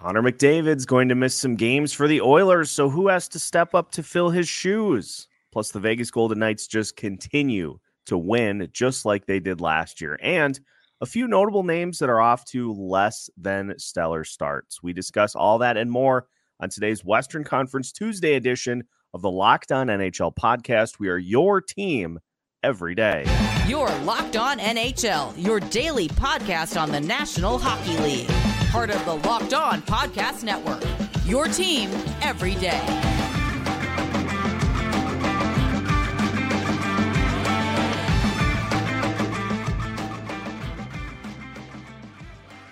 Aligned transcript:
Connor 0.00 0.22
McDavid's 0.22 0.86
going 0.86 1.10
to 1.10 1.14
miss 1.14 1.34
some 1.34 1.56
games 1.56 1.92
for 1.92 2.08
the 2.08 2.22
Oilers, 2.22 2.70
so 2.70 2.88
who 2.88 3.08
has 3.08 3.28
to 3.28 3.38
step 3.38 3.74
up 3.74 3.90
to 3.92 4.02
fill 4.02 4.30
his 4.30 4.48
shoes? 4.48 5.28
Plus, 5.52 5.72
the 5.72 5.78
Vegas 5.78 6.10
Golden 6.10 6.38
Knights 6.38 6.66
just 6.66 6.96
continue 6.96 7.78
to 8.06 8.16
win 8.16 8.66
just 8.72 9.04
like 9.04 9.26
they 9.26 9.40
did 9.40 9.60
last 9.60 10.00
year. 10.00 10.18
And 10.22 10.58
a 11.02 11.06
few 11.06 11.28
notable 11.28 11.64
names 11.64 11.98
that 11.98 12.08
are 12.08 12.20
off 12.20 12.46
to 12.46 12.72
less 12.72 13.28
than 13.36 13.74
stellar 13.76 14.24
starts. 14.24 14.82
We 14.82 14.94
discuss 14.94 15.34
all 15.34 15.58
that 15.58 15.76
and 15.76 15.90
more 15.90 16.28
on 16.60 16.70
today's 16.70 17.04
Western 17.04 17.44
Conference 17.44 17.92
Tuesday 17.92 18.36
edition 18.36 18.84
of 19.12 19.20
the 19.20 19.30
Locked 19.30 19.70
On 19.70 19.88
NHL 19.88 20.34
podcast. 20.34 20.98
We 20.98 21.10
are 21.10 21.18
your 21.18 21.60
team 21.60 22.20
every 22.62 22.94
day. 22.94 23.26
Your 23.66 23.90
Locked 23.98 24.38
On 24.38 24.58
NHL, 24.60 25.34
your 25.36 25.60
daily 25.60 26.08
podcast 26.08 26.80
on 26.80 26.90
the 26.90 27.00
National 27.00 27.58
Hockey 27.58 27.98
League. 27.98 28.49
Part 28.70 28.90
of 28.90 29.04
the 29.04 29.14
Locked 29.28 29.52
On 29.52 29.82
Podcast 29.82 30.44
Network. 30.44 30.80
Your 31.26 31.48
team 31.48 31.90
every 32.22 32.54
day. 32.54 32.80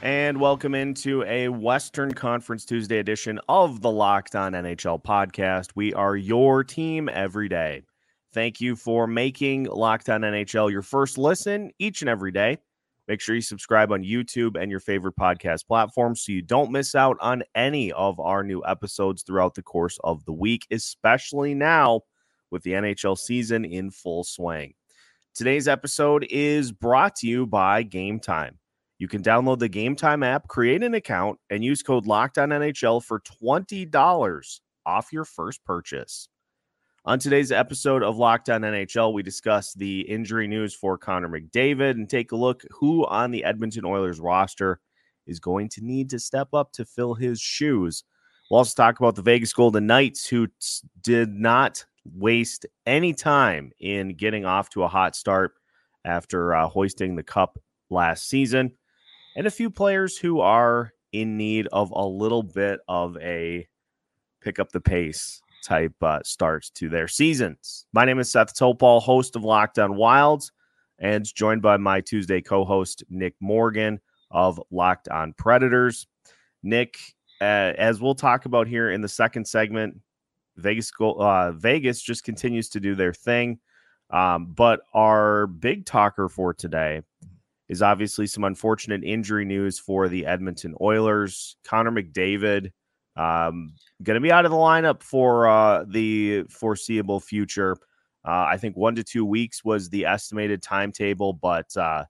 And 0.00 0.40
welcome 0.40 0.76
into 0.76 1.24
a 1.24 1.48
Western 1.48 2.14
Conference 2.14 2.64
Tuesday 2.64 2.98
edition 2.98 3.40
of 3.48 3.80
the 3.80 3.90
Locked 3.90 4.36
On 4.36 4.52
NHL 4.52 5.02
podcast. 5.02 5.70
We 5.74 5.92
are 5.94 6.14
your 6.14 6.62
team 6.62 7.08
every 7.12 7.48
day. 7.48 7.82
Thank 8.32 8.60
you 8.60 8.76
for 8.76 9.08
making 9.08 9.64
Locked 9.64 10.08
On 10.08 10.20
NHL 10.20 10.70
your 10.70 10.82
first 10.82 11.18
listen 11.18 11.72
each 11.80 12.02
and 12.02 12.08
every 12.08 12.30
day. 12.30 12.58
Make 13.08 13.22
sure 13.22 13.34
you 13.34 13.40
subscribe 13.40 13.90
on 13.90 14.04
YouTube 14.04 14.60
and 14.60 14.70
your 14.70 14.80
favorite 14.80 15.16
podcast 15.16 15.66
platform 15.66 16.14
so 16.14 16.30
you 16.30 16.42
don't 16.42 16.70
miss 16.70 16.94
out 16.94 17.16
on 17.22 17.42
any 17.54 17.90
of 17.92 18.20
our 18.20 18.44
new 18.44 18.62
episodes 18.66 19.22
throughout 19.22 19.54
the 19.54 19.62
course 19.62 19.98
of 20.04 20.22
the 20.26 20.32
week, 20.32 20.66
especially 20.70 21.54
now 21.54 22.02
with 22.50 22.62
the 22.64 22.72
NHL 22.72 23.16
season 23.16 23.64
in 23.64 23.90
full 23.90 24.24
swing. 24.24 24.74
Today's 25.34 25.68
episode 25.68 26.26
is 26.28 26.70
brought 26.70 27.16
to 27.16 27.26
you 27.26 27.46
by 27.46 27.82
Game 27.82 28.20
Time. 28.20 28.58
You 28.98 29.08
can 29.08 29.22
download 29.22 29.58
the 29.58 29.68
Game 29.70 29.96
Time 29.96 30.22
app, 30.22 30.46
create 30.48 30.82
an 30.82 30.92
account, 30.92 31.38
and 31.48 31.64
use 31.64 31.82
code 31.82 32.04
NHL 32.04 33.02
for 33.02 33.20
$20 33.20 34.60
off 34.84 35.12
your 35.12 35.24
first 35.24 35.64
purchase. 35.64 36.28
On 37.08 37.18
today's 37.18 37.50
episode 37.50 38.02
of 38.02 38.18
Locked 38.18 38.50
On 38.50 38.60
NHL, 38.60 39.14
we 39.14 39.22
discuss 39.22 39.72
the 39.72 40.02
injury 40.02 40.46
news 40.46 40.74
for 40.74 40.98
Connor 40.98 41.30
McDavid 41.30 41.92
and 41.92 42.06
take 42.06 42.32
a 42.32 42.36
look 42.36 42.64
who 42.70 43.06
on 43.06 43.30
the 43.30 43.44
Edmonton 43.44 43.86
Oilers 43.86 44.20
roster 44.20 44.78
is 45.26 45.40
going 45.40 45.70
to 45.70 45.80
need 45.80 46.10
to 46.10 46.18
step 46.18 46.48
up 46.52 46.70
to 46.72 46.84
fill 46.84 47.14
his 47.14 47.40
shoes. 47.40 48.04
We'll 48.50 48.58
also 48.58 48.74
talk 48.74 49.00
about 49.00 49.14
the 49.14 49.22
Vegas 49.22 49.54
Golden 49.54 49.86
Knights, 49.86 50.26
who 50.26 50.48
did 51.02 51.32
not 51.32 51.82
waste 52.04 52.66
any 52.84 53.14
time 53.14 53.72
in 53.80 54.14
getting 54.14 54.44
off 54.44 54.68
to 54.70 54.82
a 54.82 54.88
hot 54.88 55.16
start 55.16 55.54
after 56.04 56.54
uh, 56.54 56.68
hoisting 56.68 57.16
the 57.16 57.22
cup 57.22 57.58
last 57.88 58.28
season, 58.28 58.72
and 59.34 59.46
a 59.46 59.50
few 59.50 59.70
players 59.70 60.18
who 60.18 60.40
are 60.40 60.92
in 61.12 61.38
need 61.38 61.68
of 61.72 61.90
a 61.90 62.04
little 62.04 62.42
bit 62.42 62.80
of 62.86 63.16
a 63.16 63.66
pick 64.42 64.58
up 64.58 64.72
the 64.72 64.80
pace 64.82 65.40
type 65.64 65.94
uh, 66.02 66.20
starts 66.24 66.70
to 66.70 66.88
their 66.88 67.08
seasons. 67.08 67.86
My 67.92 68.04
name 68.04 68.18
is 68.18 68.30
Seth 68.30 68.54
Toupal, 68.54 69.02
host 69.02 69.36
of 69.36 69.44
Locked 69.44 69.78
On 69.78 69.96
Wilds, 69.96 70.52
and 70.98 71.24
joined 71.24 71.62
by 71.62 71.76
my 71.76 72.00
Tuesday 72.00 72.40
co 72.40 72.64
host, 72.64 73.04
Nick 73.08 73.34
Morgan 73.40 74.00
of 74.30 74.60
Locked 74.70 75.08
On 75.08 75.32
Predators. 75.34 76.06
Nick, 76.62 76.98
uh, 77.40 77.72
as 77.78 78.00
we'll 78.00 78.14
talk 78.14 78.44
about 78.44 78.66
here 78.66 78.90
in 78.90 79.00
the 79.00 79.08
second 79.08 79.46
segment, 79.46 79.96
Vegas 80.56 80.90
uh, 81.00 81.52
Vegas 81.52 82.02
just 82.02 82.24
continues 82.24 82.68
to 82.70 82.80
do 82.80 82.94
their 82.94 83.14
thing. 83.14 83.58
Um, 84.10 84.46
but 84.46 84.80
our 84.94 85.46
big 85.46 85.84
talker 85.84 86.28
for 86.28 86.54
today 86.54 87.02
is 87.68 87.82
obviously 87.82 88.26
some 88.26 88.44
unfortunate 88.44 89.04
injury 89.04 89.44
news 89.44 89.78
for 89.78 90.08
the 90.08 90.26
Edmonton 90.26 90.74
Oilers. 90.80 91.56
Connor 91.64 91.90
McDavid 91.90 92.72
um, 93.18 93.74
going 94.02 94.14
to 94.14 94.20
be 94.20 94.32
out 94.32 94.44
of 94.44 94.50
the 94.50 94.56
lineup 94.56 95.02
for 95.02 95.48
uh, 95.48 95.84
the 95.88 96.44
foreseeable 96.44 97.20
future. 97.20 97.76
Uh, 98.24 98.46
I 98.48 98.56
think 98.56 98.76
one 98.76 98.94
to 98.94 99.04
two 99.04 99.24
weeks 99.24 99.64
was 99.64 99.90
the 99.90 100.06
estimated 100.06 100.62
timetable, 100.62 101.32
but 101.32 101.76
uh, 101.76 102.04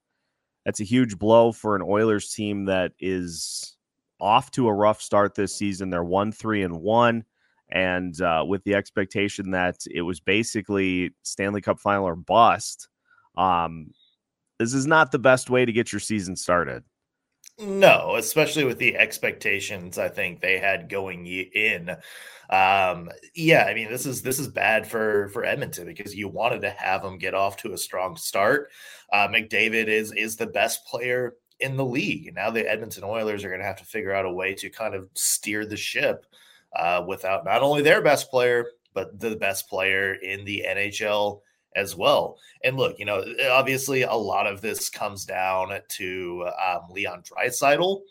that's 0.65 0.81
a 0.81 0.85
huge 0.85 1.19
blow 1.19 1.51
for 1.51 1.75
an 1.75 1.83
Oilers 1.83 2.33
team 2.33 2.67
that 2.67 2.93
is 3.01 3.77
off 4.21 4.51
to 4.53 4.69
a 4.69 4.73
rough 4.73 5.01
start 5.01 5.35
this 5.35 5.55
season. 5.55 5.91
They're 5.91 6.05
one, 6.05 6.31
three, 6.31 6.63
and 6.63 6.81
one. 6.81 7.25
And 7.71 8.21
uh, 8.21 8.45
with 8.47 8.65
the 8.65 8.75
expectation 8.75 9.51
that 9.53 9.77
it 9.91 10.03
was 10.03 10.21
basically 10.21 11.15
Stanley 11.23 11.61
Cup 11.61 11.79
final 11.79 12.07
or 12.07 12.17
bust, 12.17 12.89
um, 13.37 13.93
this 14.59 14.75
is 14.75 14.87
not 14.87 15.13
the 15.13 15.19
best 15.19 15.51
way 15.51 15.65
to 15.65 15.73
get 15.73 15.93
your 15.93 16.01
season 16.01 16.35
started. 16.37 16.83
No, 17.61 18.15
especially 18.17 18.63
with 18.65 18.79
the 18.79 18.97
expectations 18.97 19.99
I 19.99 20.09
think 20.09 20.41
they 20.41 20.59
had 20.59 20.89
going 20.89 21.27
in. 21.27 21.91
Um, 22.51 23.11
yeah, 23.35 23.65
I 23.65 23.75
mean 23.75 23.91
this 23.91 24.07
is 24.07 24.23
this 24.23 24.39
is 24.39 24.47
bad 24.47 24.87
for 24.87 25.29
for 25.31 25.45
Edmonton 25.45 25.87
because 25.87 26.15
you 26.15 26.29
wanted 26.29 26.61
to 26.63 26.71
have 26.71 27.03
them 27.03 27.19
get 27.19 27.35
off 27.35 27.57
to 27.59 27.73
a 27.73 27.79
strong 27.79 28.17
start. 28.17 28.71
Uh, 29.13 29.27
McDavid 29.29 29.89
is 29.89 30.13
is 30.13 30.37
the 30.37 30.47
best 30.47 30.87
player 30.87 31.35
in 31.59 31.77
the 31.77 31.85
league. 31.85 32.33
Now 32.35 32.51
the 32.51 32.69
Edmonton 32.71 33.03
Oilers 33.05 33.45
are 33.45 33.49
going 33.49 33.61
to 33.61 33.67
have 33.67 33.79
to 33.79 33.85
figure 33.85 34.15
out 34.15 34.25
a 34.25 34.33
way 34.33 34.55
to 34.55 34.71
kind 34.71 34.95
of 34.95 35.09
steer 35.15 35.67
the 35.67 35.77
ship 35.77 36.27
uh, 36.77 37.05
without 37.09 37.45
not 37.45 37.63
only 37.63 37.83
their 37.83 38.03
best 38.03 38.31
player 38.31 38.67
but 38.95 39.19
the 39.19 39.37
best 39.37 39.69
player 39.69 40.15
in 40.15 40.45
the 40.45 40.65
NHL 40.67 41.41
as 41.77 41.97
well. 41.97 42.39
And 42.65 42.77
look, 42.77 42.99
you 42.99 43.05
know, 43.05 43.25
obviously 43.51 44.03
a 44.03 44.13
lot 44.13 44.47
of 44.47 44.61
this 44.61 44.89
comes 44.89 45.25
down 45.25 45.79
to 45.97 46.49
um, 46.63 46.83
Leon 46.91 47.23
Draisaitl. 47.23 48.03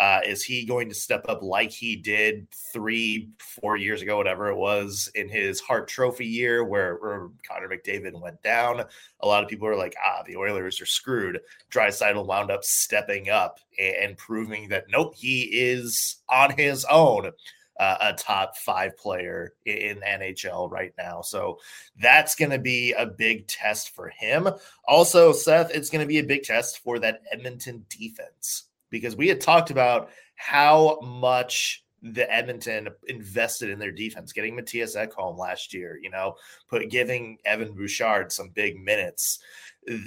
Uh, 0.00 0.20
is 0.26 0.42
he 0.42 0.64
going 0.64 0.88
to 0.88 0.94
step 0.94 1.24
up 1.28 1.40
like 1.40 1.70
he 1.70 1.94
did 1.94 2.48
three, 2.72 3.30
four 3.38 3.76
years 3.76 4.02
ago, 4.02 4.16
whatever 4.16 4.48
it 4.48 4.56
was, 4.56 5.08
in 5.14 5.28
his 5.28 5.60
Hart 5.60 5.86
Trophy 5.86 6.26
year, 6.26 6.64
where, 6.64 6.96
where 6.96 7.28
Connor 7.48 7.68
McDavid 7.68 8.20
went 8.20 8.42
down? 8.42 8.82
A 9.20 9.26
lot 9.26 9.44
of 9.44 9.48
people 9.48 9.68
are 9.68 9.76
like, 9.76 9.94
"Ah, 10.04 10.24
the 10.26 10.36
Oilers 10.36 10.80
are 10.80 10.86
screwed." 10.86 11.38
Draisaitl 11.72 12.26
wound 12.26 12.50
up 12.50 12.64
stepping 12.64 13.30
up 13.30 13.60
and, 13.78 13.94
and 13.96 14.16
proving 14.16 14.68
that 14.70 14.86
nope, 14.88 15.14
he 15.14 15.42
is 15.42 16.16
on 16.28 16.50
his 16.56 16.84
own 16.86 17.30
uh, 17.78 17.96
a 18.00 18.12
top 18.12 18.56
five 18.56 18.96
player 18.96 19.54
in 19.64 20.00
NHL 20.00 20.70
right 20.70 20.92
now. 20.96 21.20
So 21.22 21.58
that's 22.00 22.34
going 22.34 22.50
to 22.50 22.58
be 22.58 22.92
a 22.92 23.06
big 23.06 23.46
test 23.46 23.90
for 23.94 24.08
him. 24.08 24.48
Also, 24.86 25.32
Seth, 25.32 25.70
it's 25.74 25.90
going 25.90 26.02
to 26.04 26.08
be 26.08 26.18
a 26.18 26.24
big 26.24 26.42
test 26.42 26.80
for 26.80 26.98
that 27.00 27.22
Edmonton 27.32 27.84
defense 27.88 28.64
because 28.90 29.16
we 29.16 29.28
had 29.28 29.40
talked 29.40 29.70
about 29.70 30.10
how 30.36 30.98
much 31.00 31.83
the 32.12 32.30
Edmonton 32.32 32.88
invested 33.08 33.70
in 33.70 33.78
their 33.78 33.90
defense, 33.90 34.32
getting 34.32 34.54
Mattias 34.54 34.94
Ekholm 34.94 35.38
last 35.38 35.72
year, 35.72 35.98
you 36.02 36.10
know, 36.10 36.34
put 36.68 36.90
giving 36.90 37.38
Evan 37.44 37.72
Bouchard 37.72 38.30
some 38.30 38.50
big 38.50 38.78
minutes 38.78 39.38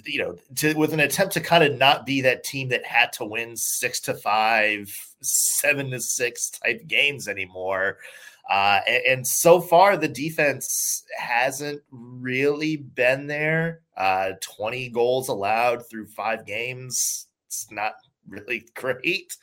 you 0.05 0.19
know, 0.19 0.35
to, 0.55 0.73
with 0.73 0.93
an 0.93 0.99
attempt 0.99 1.33
to 1.33 1.39
kind 1.39 1.63
of 1.63 1.77
not 1.77 2.05
be 2.05 2.21
that 2.21 2.43
team 2.43 2.69
that 2.69 2.85
had 2.85 3.13
to 3.13 3.25
win 3.25 3.55
six 3.55 3.99
to 4.01 4.13
five, 4.13 4.91
seven 5.21 5.91
to 5.91 5.99
six 5.99 6.49
type 6.49 6.85
games 6.87 7.27
anymore. 7.27 7.97
Uh, 8.49 8.79
and, 8.87 9.03
and, 9.05 9.27
so 9.27 9.59
far, 9.59 9.97
the 9.97 10.07
defense 10.07 11.03
hasn't 11.17 11.81
really 11.91 12.77
been 12.77 13.27
there. 13.27 13.81
Uh, 13.97 14.31
20 14.41 14.89
goals 14.89 15.27
allowed 15.27 15.87
through 15.89 16.07
five 16.07 16.45
games. 16.45 17.27
It's 17.47 17.69
not 17.71 17.93
really 18.27 18.65
great. 18.73 19.35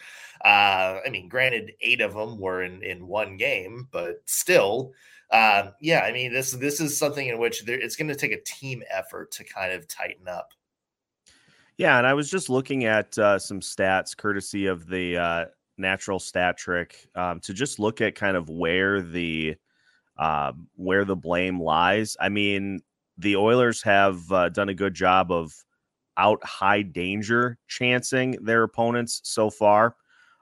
Uh, 0.45 1.01
I 1.05 1.09
mean, 1.11 1.29
granted, 1.29 1.73
eight 1.81 2.01
of 2.01 2.13
them 2.13 2.39
were 2.39 2.63
in, 2.63 2.83
in 2.83 3.07
one 3.07 3.37
game, 3.39 3.89
but 3.91 4.17
still, 4.27 4.93
um, 5.31 5.71
yeah, 5.81 6.01
I 6.01 6.13
mean 6.13 6.33
this 6.33 6.53
this 6.53 6.81
is 6.81 6.97
something 6.97 7.27
in 7.27 7.39
which 7.39 7.65
there, 7.65 7.81
it's 7.81 7.97
going 7.97 8.09
to 8.09 8.15
take 8.15 8.33
a 8.33 8.41
team 8.43 8.83
effort 8.91 9.33
to 9.33 9.45
kind 9.45 9.73
of 9.73 9.89
tighten 9.89 10.29
up. 10.29 10.51
Yeah, 11.77 11.99
and 11.99 12.07
I 12.07 12.15
was 12.15 12.31
just 12.31 12.51
looking 12.51 12.85
at 12.85 13.17
uh, 13.19 13.39
some 13.39 13.61
stats 13.61 14.17
courtesy 14.17 14.67
of 14.67 14.87
the 14.87 15.17
uh, 15.17 15.45
natural 15.77 16.21
stat 16.21 16.57
trick 16.57 17.09
um, 17.15 17.41
to 17.41 17.53
just 17.53 17.79
look 17.79 18.01
at 18.01 18.15
kind 18.15 18.37
of 18.37 18.49
where 18.49 19.01
the 19.01 19.57
uh, 20.19 20.53
where 20.77 21.05
the 21.05 21.17
blame 21.17 21.61
lies. 21.61 22.17
I 22.21 22.29
mean, 22.29 22.81
the 23.19 23.37
Oilers 23.37 23.83
have 23.83 24.31
uh, 24.31 24.51
done 24.51 24.69
a 24.69 24.75
good 24.75 24.95
job 24.95 25.33
of 25.33 25.53
out 26.17 26.45
high 26.45 26.83
danger 26.83 27.59
chancing 27.67 28.37
their 28.41 28.63
opponents 28.63 29.21
so 29.25 29.51
far. 29.51 29.97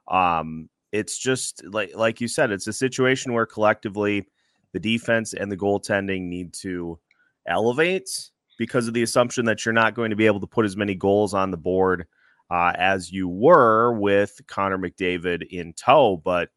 Um, 0.08 0.69
it's 0.93 1.19
just 1.19 1.64
like 1.64 1.94
like 1.94 2.20
you 2.20 2.28
said, 2.28 2.50
it's 2.50 2.66
a 2.66 2.72
situation 2.72 3.32
where 3.32 3.46
collectively 3.46 4.26
the 4.72 4.81
defense 4.81 5.34
and 5.34 5.50
the 5.50 5.56
goaltending 5.56 6.22
need 6.22 6.52
to 6.54 6.99
elevate 7.46 8.31
because 8.58 8.87
of 8.88 8.94
the 8.94 9.02
assumption 9.02 9.44
that 9.46 9.64
you're 9.64 9.72
not 9.72 9.94
going 9.94 10.10
to 10.10 10.16
be 10.16 10.26
able 10.26 10.40
to 10.40 10.46
put 10.46 10.64
as 10.64 10.76
many 10.76 10.94
goals 10.94 11.34
on 11.34 11.50
the 11.50 11.56
board 11.56 12.06
uh, 12.50 12.72
as 12.76 13.10
you 13.10 13.28
were 13.28 13.93
with 13.94 14.40
Connor 14.46 14.78
McDavid 14.78 15.46
in 15.49 15.72
tow. 15.72 16.19
But 16.19 16.50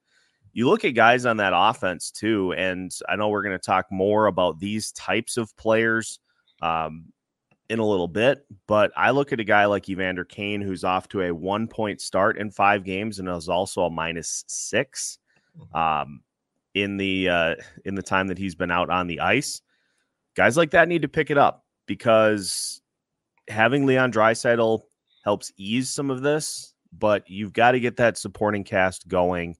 you 0.53 0.69
look 0.69 0.86
at 0.86 0.92
guys 0.92 1.25
on 1.25 1.38
that 1.38 1.53
offense 1.56 2.12
too, 2.12 2.53
and 2.53 2.92
I 3.09 3.15
know 3.15 3.30
we're 3.30 3.44
going 3.44 3.57
to 3.57 3.65
talk 3.65 3.86
more 3.92 4.27
about 4.27 4.59
these 4.59 4.92
types 4.92 5.38
of 5.38 5.56
players 5.57 6.19
um, 6.62 7.06
in 7.69 7.79
a 7.79 7.85
little 7.85 8.07
bit. 8.07 8.45
But 8.67 8.91
I 8.95 9.12
look 9.12 9.33
at 9.33 9.39
a 9.39 9.44
guy 9.44 9.65
like 9.65 9.89
Evander 9.89 10.25
Kane, 10.25 10.62
who's 10.62 10.83
off 10.83 11.07
to 11.09 11.21
a 11.21 11.33
one 11.33 11.67
point 11.67 12.01
start 12.01 12.38
in 12.38 12.51
five 12.51 12.83
games 12.83 13.19
and 13.19 13.27
is 13.29 13.50
also 13.50 13.83
a 13.83 13.89
minus 13.89 14.44
six 14.47 15.17
mm-hmm. 15.57 15.77
um, 15.77 16.21
in 16.73 16.97
the 16.97 17.29
uh, 17.29 17.56
in 17.85 17.95
the 17.95 18.03
time 18.03 18.27
that 18.27 18.38
he's 18.38 18.56
been 18.56 18.71
out 18.71 18.89
on 18.89 19.07
the 19.07 19.19
ice. 19.19 19.62
Guys 20.35 20.57
like 20.57 20.71
that 20.71 20.88
need 20.88 21.01
to 21.01 21.07
pick 21.07 21.31
it 21.31 21.38
up 21.38 21.65
because 21.85 22.81
having 23.47 23.85
Leon 23.85 24.11
Draisaitl 24.11 24.81
helps 25.23 25.51
ease 25.57 25.89
some 25.89 26.11
of 26.11 26.21
this, 26.21 26.73
but 26.91 27.23
you've 27.29 27.53
got 27.53 27.71
to 27.71 27.79
get 27.79 27.97
that 27.97 28.18
supporting 28.18 28.63
cast 28.63 29.07
going 29.07 29.56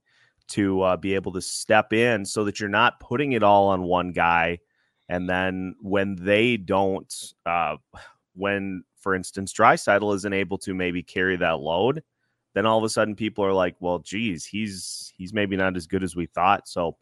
to 0.48 0.80
uh, 0.82 0.96
be 0.96 1.14
able 1.14 1.32
to 1.32 1.40
step 1.40 1.92
in 1.92 2.24
so 2.24 2.44
that 2.44 2.60
you're 2.60 2.68
not 2.68 3.00
putting 3.00 3.32
it 3.32 3.42
all 3.42 3.68
on 3.68 3.82
one 3.82 4.12
guy. 4.12 4.58
And 5.08 5.28
then 5.28 5.76
when 5.80 6.16
they 6.16 6.56
don't, 6.56 7.12
uh, 7.44 7.76
when, 8.34 8.84
for 9.00 9.14
instance, 9.14 9.52
Draisaitl 9.52 10.14
isn't 10.16 10.32
able 10.32 10.58
to 10.58 10.74
maybe 10.74 11.02
carry 11.02 11.36
that 11.36 11.60
load, 11.60 12.02
then 12.54 12.66
all 12.66 12.78
of 12.78 12.84
a 12.84 12.88
sudden 12.88 13.14
people 13.14 13.44
are 13.44 13.52
like, 13.52 13.76
well, 13.80 13.98
geez, 13.98 14.44
he's 14.44 15.12
he's 15.16 15.32
maybe 15.32 15.56
not 15.56 15.76
as 15.76 15.86
good 15.86 16.02
as 16.02 16.16
we 16.16 16.26
thought. 16.26 16.66
So 16.66 16.96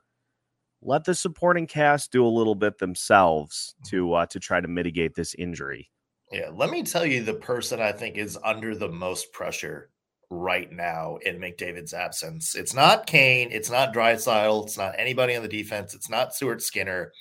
let 0.83 1.05
the 1.05 1.15
supporting 1.15 1.67
cast 1.67 2.13
do 2.13 2.27
a 2.27 2.29
little 2.29 2.55
bit 2.55 2.79
themselves 2.79 3.75
to 3.87 4.15
uh, 4.15 4.27
to 4.27 4.41
try 4.41 4.61
to 4.61 4.69
mitigate 4.69 5.15
this 5.15 5.35
injury. 5.35 5.91
Yeah, 6.33 6.51
let 6.53 6.71
me 6.71 6.83
tell 6.83 7.07
you 7.07 7.23
the 7.23 7.35
person 7.35 7.81
I 7.81 7.93
think 7.93 8.17
is 8.17 8.39
under 8.45 8.75
the 8.75 8.89
most 8.89 9.33
pressure 9.33 9.91
right 10.31 10.71
now 10.71 11.19
in 11.25 11.39
McDavid's 11.39 11.95
absence. 11.95 12.57
It's 12.57 12.75
not 12.75 13.07
Kane, 13.07 13.51
it's 13.53 13.71
not 13.71 13.95
Draisaitl, 13.95 14.65
it's 14.65 14.79
not 14.79 14.95
anybody 14.99 15.37
on 15.37 15.43
the 15.43 15.49
defense, 15.49 15.95
it's 15.95 16.11
not 16.11 16.35
Stuart 16.35 16.63
Skinner, 16.63 17.13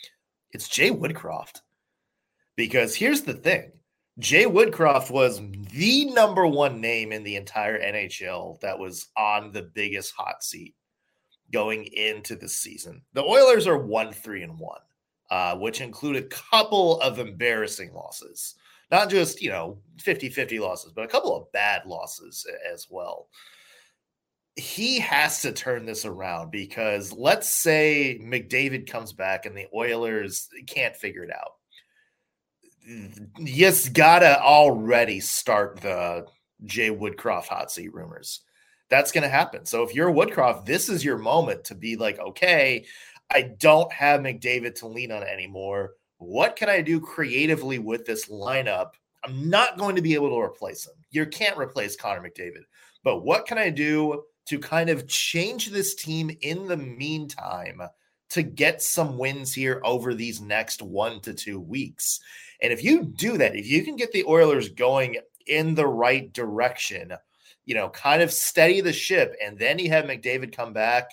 it's 0.53 0.69
Jay 0.69 0.91
Woodcroft. 0.91 1.61
Because 2.55 2.95
here's 2.95 3.21
the 3.21 3.33
thing. 3.33 3.71
Jay 4.19 4.45
Woodcroft 4.45 5.09
was 5.09 5.41
the 5.71 6.05
number 6.05 6.45
one 6.45 6.79
name 6.79 7.11
in 7.11 7.23
the 7.23 7.35
entire 7.35 7.79
NHL 7.79 8.59
that 8.61 8.77
was 8.77 9.07
on 9.17 9.51
the 9.51 9.63
biggest 9.73 10.13
hot 10.15 10.43
seat 10.43 10.75
going 11.51 11.85
into 11.85 12.35
the 12.35 12.47
season. 12.47 13.01
The 13.13 13.23
Oilers 13.23 13.65
are 13.65 13.79
one, 13.79 14.11
three, 14.11 14.43
and 14.43 14.57
one, 14.59 14.81
uh, 15.31 15.57
which 15.57 15.81
include 15.81 16.15
a 16.17 16.27
couple 16.27 17.01
of 17.01 17.17
embarrassing 17.17 17.91
losses 17.93 18.55
not 18.93 19.09
just, 19.09 19.41
you 19.41 19.49
know, 19.49 19.79
50 19.99 20.29
50 20.29 20.59
losses, 20.59 20.93
but 20.93 21.03
a 21.03 21.07
couple 21.07 21.35
of 21.35 21.51
bad 21.51 21.83
losses 21.87 22.45
as 22.71 22.87
well. 22.91 23.27
He 24.55 24.99
has 24.99 25.41
to 25.41 25.51
turn 25.51 25.85
this 25.85 26.05
around 26.05 26.51
because 26.51 27.11
let's 27.11 27.61
say 27.61 28.19
McDavid 28.21 28.89
comes 28.89 29.13
back 29.13 29.45
and 29.45 29.57
the 29.57 29.67
Oilers 29.73 30.47
can't 30.67 30.95
figure 30.95 31.23
it 31.23 31.31
out. 31.31 31.53
Yes, 33.39 33.89
gotta 33.89 34.41
already 34.41 35.19
start 35.19 35.81
the 35.81 36.27
Jay 36.65 36.89
Woodcroft 36.89 37.47
hot 37.47 37.71
seat 37.71 37.93
rumors. 37.93 38.41
That's 38.89 39.11
to 39.11 39.29
happen. 39.29 39.65
So 39.65 39.83
if 39.83 39.95
you're 39.95 40.11
Woodcroft, 40.11 40.65
this 40.65 40.89
is 40.89 41.03
your 41.03 41.17
moment 41.17 41.63
to 41.65 41.75
be 41.75 41.95
like, 41.95 42.19
okay, 42.19 42.85
I 43.31 43.53
don't 43.57 43.91
have 43.91 44.21
McDavid 44.21 44.75
to 44.75 44.87
lean 44.87 45.11
on 45.11 45.23
anymore 45.23 45.93
what 46.23 46.55
can 46.55 46.69
I 46.69 46.81
do 46.81 46.99
creatively 46.99 47.79
with 47.79 48.05
this 48.05 48.27
lineup? 48.27 48.91
I'm 49.23 49.49
not 49.49 49.77
going 49.77 49.95
to 49.95 50.01
be 50.01 50.15
able 50.15 50.29
to 50.29 50.39
replace 50.39 50.85
him. 50.85 50.93
You 51.11 51.25
can't 51.25 51.57
replace 51.57 51.95
Connor 51.95 52.21
McDavid, 52.21 52.63
but 53.03 53.23
what 53.23 53.45
can 53.45 53.57
I 53.57 53.69
do 53.69 54.23
to 54.45 54.59
kind 54.59 54.89
of 54.89 55.07
change 55.07 55.69
this 55.69 55.95
team 55.95 56.31
in 56.41 56.67
the 56.67 56.77
meantime 56.77 57.81
to 58.29 58.43
get 58.43 58.81
some 58.81 59.17
wins 59.17 59.53
here 59.53 59.81
over 59.83 60.13
these 60.13 60.41
next 60.41 60.81
one 60.81 61.19
to 61.21 61.33
two 61.33 61.59
weeks? 61.59 62.19
And 62.61 62.71
if 62.71 62.83
you 62.83 63.03
do 63.03 63.37
that, 63.37 63.55
if 63.55 63.67
you 63.67 63.83
can 63.83 63.95
get 63.95 64.11
the 64.11 64.25
Oilers 64.25 64.69
going 64.69 65.17
in 65.47 65.75
the 65.75 65.87
right 65.87 66.31
direction, 66.33 67.13
you 67.65 67.75
know, 67.75 67.89
kind 67.89 68.21
of 68.21 68.31
steady 68.31 68.81
the 68.81 68.93
ship, 68.93 69.35
and 69.43 69.57
then 69.57 69.79
you 69.79 69.89
have 69.89 70.05
McDavid 70.05 70.55
come 70.55 70.73
back, 70.73 71.11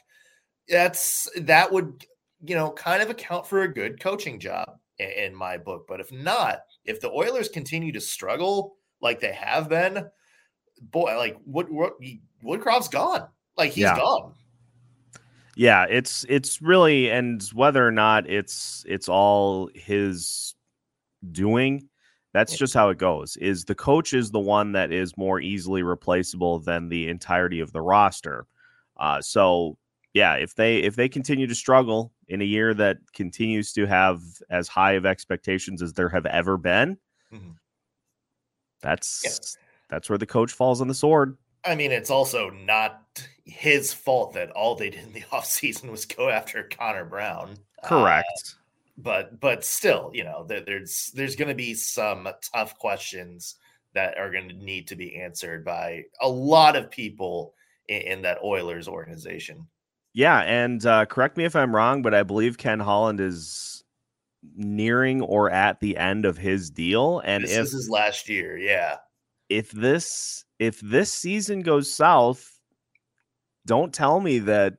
that's 0.69 1.29
that 1.37 1.73
would, 1.73 2.05
you 2.45 2.55
know, 2.55 2.71
kind 2.71 3.03
of 3.03 3.11
account 3.11 3.47
for 3.47 3.63
a 3.63 3.73
good 3.73 4.01
coaching 4.01 4.39
job 4.39 4.79
in 4.99 5.35
my 5.35 5.57
book. 5.57 5.87
But 5.89 6.01
if 6.01 6.13
not, 6.13 6.61
if 6.85 7.01
the 7.01 7.11
Oilers 7.11 7.49
continue 7.49 7.93
to 7.93 8.01
struggle 8.01 8.77
like 9.01 9.21
they 9.21 9.33
have 9.33 9.69
been, 9.69 10.07
boy, 10.81 11.17
like 11.17 11.37
Wood, 11.47 11.69
Wood 11.71 11.93
Woodcroft's 12.43 12.89
gone. 12.89 13.29
Like 13.57 13.73
he's 13.73 13.83
yeah. 13.83 13.97
gone. 13.97 14.35
Yeah, 15.57 15.87
it's 15.89 16.25
it's 16.29 16.63
really 16.63 17.11
and 17.11 17.43
whether 17.53 17.87
or 17.87 17.91
not 17.91 18.29
it's 18.29 18.85
it's 18.89 19.09
all 19.09 19.69
his 19.75 20.55
doing, 21.33 21.89
that's 22.33 22.57
just 22.57 22.75
how 22.75 22.91
it 22.91 22.99
goes. 22.99 23.37
Is 23.37 23.65
the 23.65 23.75
coach 23.75 24.15
is 24.15 24.31
the 24.31 24.41
one 24.41 24.73
that 24.73 24.93
is 24.93 25.17
more 25.17 25.41
easily 25.41 25.83
replaceable 25.83 26.61
than 26.61 26.89
the 26.89 27.09
entirety 27.09 27.61
of 27.61 27.73
the 27.73 27.81
roster. 27.83 28.47
Uh, 28.97 29.21
so 29.21 29.77
yeah, 30.15 30.35
if 30.35 30.55
they 30.55 30.79
if 30.79 30.97
they 30.97 31.09
continue 31.09 31.47
to 31.47 31.55
struggle 31.55 32.13
in 32.29 32.41
a 32.41 32.45
year 32.45 32.73
that 32.75 32.99
continues 33.13 33.73
to 33.73 33.87
have 33.87 34.23
as 34.49 34.69
high 34.69 34.93
of 34.93 35.07
expectations 35.07 35.83
as 35.83 35.93
there 35.93 36.09
have 36.09 36.27
ever 36.27 36.57
been, 36.57 36.97
mm-hmm. 37.33 37.51
that's 38.81 39.23
yeah. 39.25 39.61
That's 39.91 40.09
where 40.09 40.19
the 40.19 40.27
coach 40.27 40.53
falls 40.53 40.81
on 40.81 40.89
the 40.89 40.95
sword. 40.95 41.37
I 41.65 41.75
mean, 41.75 41.93
it's 41.93 42.11
also 42.11 42.51
not 42.51 43.03
his 43.45 43.93
fault 43.93 44.33
that 44.35 44.51
all 44.53 44.75
they 44.75 44.91
did 44.91 45.05
in 45.05 45.13
the 45.13 45.21
offseason 45.33 45.91
was 45.91 46.07
go 46.07 46.31
after 46.31 46.63
Connor 46.63 47.05
Brown. 47.05 47.57
Correct. 47.85 48.27
Uh, 48.45 48.51
but 48.97 49.41
but 49.41 49.65
still, 49.65 50.11
you 50.13 50.25
know, 50.25 50.45
there, 50.45 50.61
there's 50.61 51.11
there's 51.15 51.37
going 51.37 51.49
to 51.49 51.55
be 51.55 51.75
some 51.75 52.29
tough 52.55 52.79
questions 52.79 53.57
that 53.95 54.19
are 54.19 54.31
going 54.31 54.49
to 54.49 54.55
need 54.55 54.87
to 54.89 54.97
be 54.97 55.17
answered 55.17 55.65
by 55.65 56.05
a 56.21 56.29
lot 56.29 56.77
of 56.77 56.91
people 56.91 57.55
in, 57.89 58.03
in 58.03 58.23
that 58.23 58.39
Oilers 58.43 58.89
organization. 58.89 59.67
Yeah, 60.13 60.41
and 60.41 60.85
uh, 60.85 61.07
correct 61.07 61.37
me 61.37 61.45
if 61.45 61.57
I'm 61.57 61.75
wrong, 61.75 62.03
but 62.03 62.15
I 62.15 62.23
believe 62.23 62.59
Ken 62.59 62.81
Holland 62.81 63.21
is 63.21 63.85
nearing 64.57 65.23
or 65.23 65.51
at 65.51 65.81
the 65.81 65.97
end 65.97 66.25
of 66.25 66.37
his 66.37 66.71
deal. 66.71 67.21
And 67.25 67.45
this 67.45 67.53
if 67.53 67.65
this 67.65 67.75
is 67.75 67.89
last 67.89 68.29
year, 68.29 68.57
yeah. 68.59 68.97
If 69.51 69.71
this 69.73 70.45
if 70.59 70.81
this 70.81 71.13
season 71.13 71.61
goes 71.61 71.93
south, 71.93 72.59
don't 73.67 73.93
tell 73.93 74.21
me 74.21 74.39
that 74.39 74.79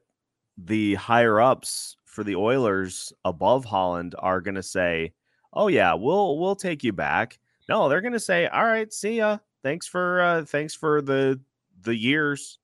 the 0.57 0.95
higher 0.95 1.39
ups 1.39 1.95
for 2.06 2.23
the 2.23 2.35
Oilers 2.35 3.13
above 3.25 3.66
Holland 3.66 4.16
are 4.18 4.42
going 4.42 4.56
to 4.56 4.63
say, 4.63 5.13
"Oh 5.54 5.68
yeah, 5.68 5.94
we'll 5.94 6.40
we'll 6.40 6.56
take 6.56 6.83
you 6.83 6.94
back." 6.94 7.40
No, 7.69 7.87
they're 7.90 8.01
going 8.01 8.13
to 8.13 8.19
say, 8.19 8.47
"All 8.47 8.66
right, 8.66 8.92
see 8.92 9.18
ya. 9.18 9.37
Thanks 9.61 9.87
for 9.87 10.21
uh 10.21 10.45
thanks 10.45 10.73
for 10.73 11.01
the 11.01 11.40
the 11.81 11.95
years." 11.95 12.59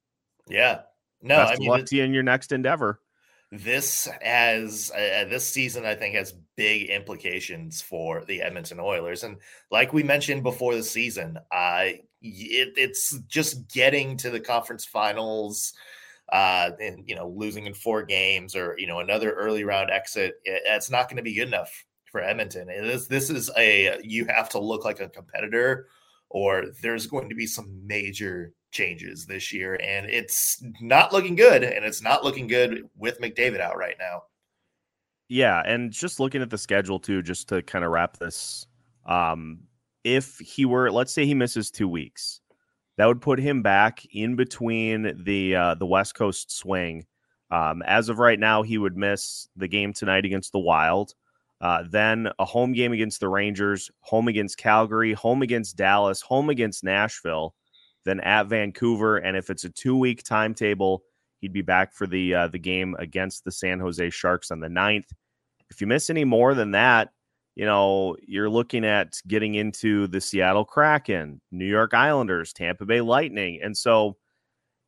Yeah. 0.47 0.81
No, 1.21 1.37
Best 1.37 1.53
I 1.53 1.57
mean, 1.57 1.69
luck 1.69 1.85
to 1.87 1.95
you 1.95 2.03
in 2.03 2.13
your 2.13 2.23
next 2.23 2.51
endeavor. 2.51 3.01
This 3.49 4.09
has 4.21 4.91
uh, 4.93 5.25
this 5.29 5.47
season, 5.47 5.85
I 5.85 5.95
think, 5.95 6.15
has 6.15 6.33
big 6.57 6.89
implications 6.89 7.81
for 7.81 8.25
the 8.25 8.41
Edmonton 8.41 8.77
Oilers, 8.77 9.23
and 9.23 9.37
like 9.71 9.93
we 9.93 10.03
mentioned 10.03 10.43
before 10.43 10.75
the 10.75 10.83
season, 10.83 11.37
uh, 11.49 11.83
it, 12.21 12.73
it's 12.75 13.17
just 13.29 13.69
getting 13.69 14.17
to 14.17 14.29
the 14.29 14.41
conference 14.41 14.83
finals, 14.83 15.71
uh, 16.33 16.71
and 16.81 17.07
you 17.07 17.15
know, 17.15 17.29
losing 17.29 17.67
in 17.67 17.73
four 17.73 18.03
games 18.03 18.53
or 18.53 18.75
you 18.77 18.85
know 18.85 18.99
another 18.99 19.31
early 19.31 19.63
round 19.63 19.91
exit. 19.91 20.35
It, 20.43 20.63
it's 20.65 20.91
not 20.91 21.07
going 21.07 21.15
to 21.17 21.23
be 21.23 21.33
good 21.33 21.47
enough 21.47 21.85
for 22.11 22.19
Edmonton. 22.19 22.67
It 22.69 22.83
is 22.83 23.07
this 23.07 23.29
is 23.29 23.49
a 23.57 23.97
you 24.03 24.25
have 24.25 24.49
to 24.49 24.59
look 24.59 24.83
like 24.83 24.99
a 24.99 25.07
competitor, 25.07 25.87
or 26.29 26.65
there's 26.81 27.07
going 27.07 27.29
to 27.29 27.35
be 27.35 27.47
some 27.47 27.87
major 27.87 28.51
changes 28.71 29.25
this 29.25 29.53
year, 29.53 29.79
and 29.81 30.09
it's 30.09 30.61
not 30.81 31.13
looking 31.13 31.35
good. 31.35 31.63
And 31.63 31.85
it's 31.85 32.01
not 32.01 32.23
looking 32.23 32.47
good 32.47 32.89
with 32.95 33.19
McDavid 33.21 33.59
out 33.59 33.77
right 33.77 33.95
now. 33.99 34.23
Yeah, 35.29 35.61
and 35.65 35.91
just 35.91 36.19
looking 36.19 36.41
at 36.41 36.49
the 36.49 36.57
schedule 36.57 36.99
too, 36.99 37.21
just 37.21 37.49
to 37.49 37.61
kind 37.61 37.83
of 37.83 37.91
wrap 37.91 38.17
this. 38.17 38.65
Um, 39.05 39.59
if 40.03 40.37
he 40.39 40.65
were, 40.65 40.89
let's 40.89 41.13
say, 41.13 41.25
he 41.25 41.33
misses 41.33 41.69
two 41.69 41.87
weeks, 41.87 42.39
that 42.97 43.05
would 43.05 43.21
put 43.21 43.39
him 43.39 43.61
back 43.61 44.05
in 44.13 44.35
between 44.35 45.23
the 45.23 45.55
uh, 45.55 45.75
the 45.75 45.85
West 45.85 46.15
Coast 46.15 46.51
swing. 46.51 47.05
Um, 47.51 47.81
as 47.83 48.09
of 48.09 48.19
right 48.19 48.39
now, 48.39 48.63
he 48.63 48.77
would 48.77 48.97
miss 48.97 49.47
the 49.55 49.67
game 49.67 49.93
tonight 49.93 50.25
against 50.25 50.51
the 50.51 50.59
Wild. 50.59 51.13
Uh, 51.59 51.83
then 51.89 52.29
a 52.39 52.45
home 52.45 52.71
game 52.71 52.91
against 52.91 53.19
the 53.19 53.29
Rangers, 53.29 53.89
home 54.01 54.27
against 54.27 54.57
Calgary, 54.57 55.13
home 55.13 55.41
against 55.41 55.75
Dallas, 55.75 56.21
home 56.21 56.49
against 56.49 56.83
Nashville, 56.83 57.55
then 58.07 58.19
at 58.21 58.47
Vancouver. 58.47 59.17
And 59.17 59.35
if 59.35 59.49
it's 59.49 59.63
a 59.63 59.69
two 59.69 59.97
week 59.97 60.23
timetable, 60.23 61.03
he'd 61.39 61.53
be 61.53 61.61
back 61.61 61.93
for 61.93 62.07
the 62.07 62.33
uh, 62.33 62.47
the 62.47 62.59
game 62.59 62.95
against 62.99 63.43
the 63.43 63.51
San 63.51 63.79
Jose 63.79 64.09
Sharks 64.09 64.51
on 64.51 64.59
the 64.59 64.67
9th. 64.67 65.09
If 65.69 65.81
you 65.81 65.87
miss 65.87 66.09
any 66.09 66.23
more 66.23 66.53
than 66.53 66.71
that, 66.71 67.09
you 67.55 67.65
know, 67.65 68.15
you're 68.25 68.49
looking 68.49 68.85
at 68.85 69.19
getting 69.27 69.55
into 69.55 70.07
the 70.07 70.21
Seattle 70.21 70.63
Kraken, 70.63 71.41
New 71.51 71.65
York 71.65 71.93
Islanders, 71.93 72.53
Tampa 72.53 72.85
Bay 72.85 73.01
Lightning. 73.01 73.59
And 73.63 73.75
so 73.75 74.15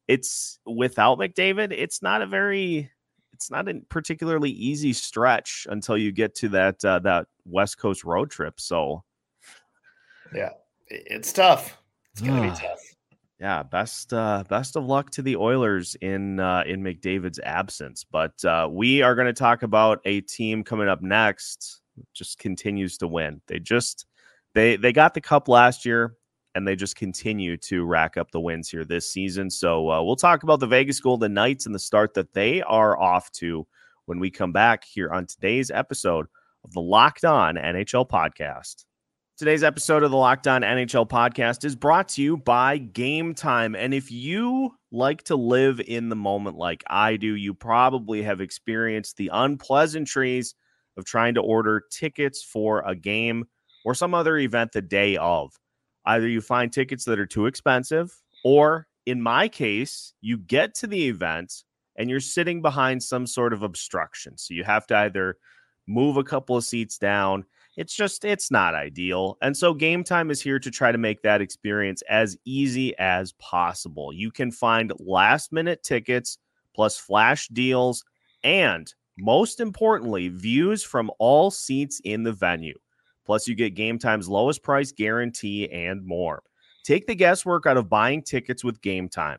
it's 0.08 0.60
without 0.66 1.18
McDavid, 1.18 1.72
it's 1.72 2.02
not 2.02 2.22
a 2.22 2.26
very 2.26 2.92
it's 3.34 3.50
not 3.50 3.70
a 3.70 3.82
particularly 3.90 4.52
easy 4.52 4.92
stretch 4.92 5.66
until 5.70 5.98
you 5.98 6.12
get 6.12 6.36
to 6.36 6.50
that 6.50 6.84
uh, 6.84 7.00
that 7.00 7.28
West 7.46 7.78
Coast 7.78 8.04
road 8.04 8.30
trip. 8.30 8.60
So 8.60 9.04
yeah, 10.34 10.50
it's 10.88 11.34
tough. 11.34 11.78
It's 12.14 12.22
gonna 12.22 12.42
be 12.42 12.50
tough. 12.50 12.80
Yeah, 13.40 13.64
best 13.64 14.12
uh, 14.14 14.44
best 14.50 14.76
of 14.76 14.86
luck 14.86 15.12
to 15.12 15.22
the 15.22 15.38
Oilers 15.38 15.96
in 16.02 16.40
uh, 16.42 16.64
in 16.66 16.84
McDavid's 16.84 17.40
absence. 17.40 18.04
But 18.04 18.44
uh, 18.44 18.68
we 18.70 19.02
are 19.02 19.16
going 19.16 19.28
to 19.28 19.34
talk 19.34 19.64
about 19.64 20.02
a 20.06 20.22
team 20.22 20.64
coming 20.64 20.90
up 20.90 21.02
next 21.02 21.82
just 22.14 22.40
continues 22.40 22.98
to 22.98 23.08
win. 23.08 23.42
They 23.48 23.60
just 23.60 24.06
they 24.54 24.76
they 24.76 24.92
got 24.92 25.14
the 25.14 25.22
cup 25.22 25.48
last 25.48 25.86
year 25.86 26.16
and 26.56 26.68
they 26.68 26.76
just 26.76 26.96
continue 26.96 27.58
to 27.58 27.86
rack 27.86 28.18
up 28.18 28.32
the 28.32 28.40
wins 28.40 28.70
here 28.70 28.84
this 28.84 29.12
season. 29.12 29.50
So 29.50 29.90
uh, 29.90 30.04
we'll 30.04 30.16
talk 30.16 30.44
about 30.44 30.60
the 30.60 30.68
Vegas 30.68 31.00
Golden 31.00 31.34
Knights 31.34 31.66
and 31.66 31.76
the 31.76 31.80
start 31.80 32.14
that 32.16 32.34
they 32.34 32.62
are 32.64 33.00
off 33.00 33.32
to 33.34 33.68
when 34.06 34.20
we 34.20 34.32
come 34.32 34.52
back 34.52 34.84
here 34.84 35.12
on 35.12 35.26
today's 35.28 35.70
episode 35.70 36.26
of 36.64 36.74
the 36.74 36.82
Locked 36.82 37.26
On 37.26 37.56
NHL 37.56 38.10
podcast. 38.10 38.86
Today's 39.40 39.64
episode 39.64 40.04
of 40.04 40.12
the 40.12 40.18
Locked 40.18 40.50
On 40.50 40.64
NHL 40.64 41.08
podcast 41.08 41.64
is 41.64 41.74
brought 41.74 42.10
to 42.10 42.22
you 42.22 42.36
by 42.36 42.78
Game 42.78 43.34
Time. 43.34 43.74
And 43.74 43.94
if 43.94 44.12
you 44.12 44.76
like 44.92 45.24
to 45.24 45.38
live 45.38 45.80
in 45.80 46.10
the 46.10 46.16
moment 46.18 46.58
like 46.58 46.84
I 46.90 47.16
do, 47.16 47.36
you 47.36 47.54
probably 47.54 48.22
have 48.22 48.42
experienced 48.42 49.16
the 49.16 49.30
unpleasantries 49.32 50.56
of 50.98 51.06
trying 51.06 51.36
to 51.36 51.42
order 51.42 51.84
tickets 51.90 52.44
for 52.44 52.84
a 52.86 52.94
game 52.94 53.46
or 53.86 53.96
some 53.96 54.14
other 54.14 54.38
event 54.38 54.74
the 54.74 54.82
day 54.82 55.16
of. 55.16 55.54
Either 56.06 56.28
you 56.28 56.42
find 56.42 56.74
tickets 56.74 57.06
that 57.06 57.18
are 57.18 57.26
too 57.26 57.46
expensive, 57.46 58.14
or 58.44 58.88
in 59.06 59.22
my 59.22 59.48
case, 59.48 60.14
you 60.20 60.38
get 60.38 60.76
to 60.76 60.88
the 60.88 61.08
event 61.08 61.64
and 61.96 62.10
you're 62.10 62.20
sitting 62.20 62.62
behind 62.62 63.02
some 63.02 63.26
sort 63.26 63.54
of 63.54 63.64
obstruction. 63.64 64.38
So 64.38 64.54
you 64.54 64.66
have 64.66 64.86
to 64.88 64.98
either 64.98 65.38
move 65.88 66.18
a 66.18 66.26
couple 66.26 66.58
of 66.58 66.66
seats 66.66 66.98
down. 66.98 67.46
It's 67.80 67.96
just, 67.96 68.26
it's 68.26 68.52
not 68.52 68.76
ideal. 68.76 69.38
And 69.42 69.56
so 69.56 69.74
Game 69.74 70.04
Time 70.04 70.32
is 70.32 70.42
here 70.42 70.60
to 70.60 70.70
try 70.70 70.92
to 70.92 70.98
make 70.98 71.22
that 71.22 71.40
experience 71.40 72.04
as 72.10 72.36
easy 72.44 72.94
as 73.00 73.32
possible. 73.40 74.12
You 74.12 74.32
can 74.32 74.52
find 74.52 74.92
last 75.00 75.54
minute 75.54 75.82
tickets 75.82 76.40
plus 76.76 76.98
flash 76.98 77.48
deals 77.48 78.04
and 78.44 78.94
most 79.18 79.62
importantly, 79.62 80.28
views 80.28 80.84
from 80.84 81.10
all 81.20 81.52
seats 81.52 82.02
in 82.04 82.24
the 82.24 82.34
venue. 82.34 82.78
Plus, 83.26 83.48
you 83.48 83.56
get 83.56 83.76
Game 83.76 83.98
Time's 83.98 84.28
lowest 84.28 84.62
price 84.62 84.92
guarantee 84.92 85.70
and 85.72 86.06
more. 86.06 86.44
Take 86.84 87.08
the 87.08 87.16
guesswork 87.16 87.66
out 87.66 87.78
of 87.78 87.88
buying 87.88 88.24
tickets 88.24 88.62
with 88.62 88.82
Game 88.82 89.08
Time. 89.08 89.38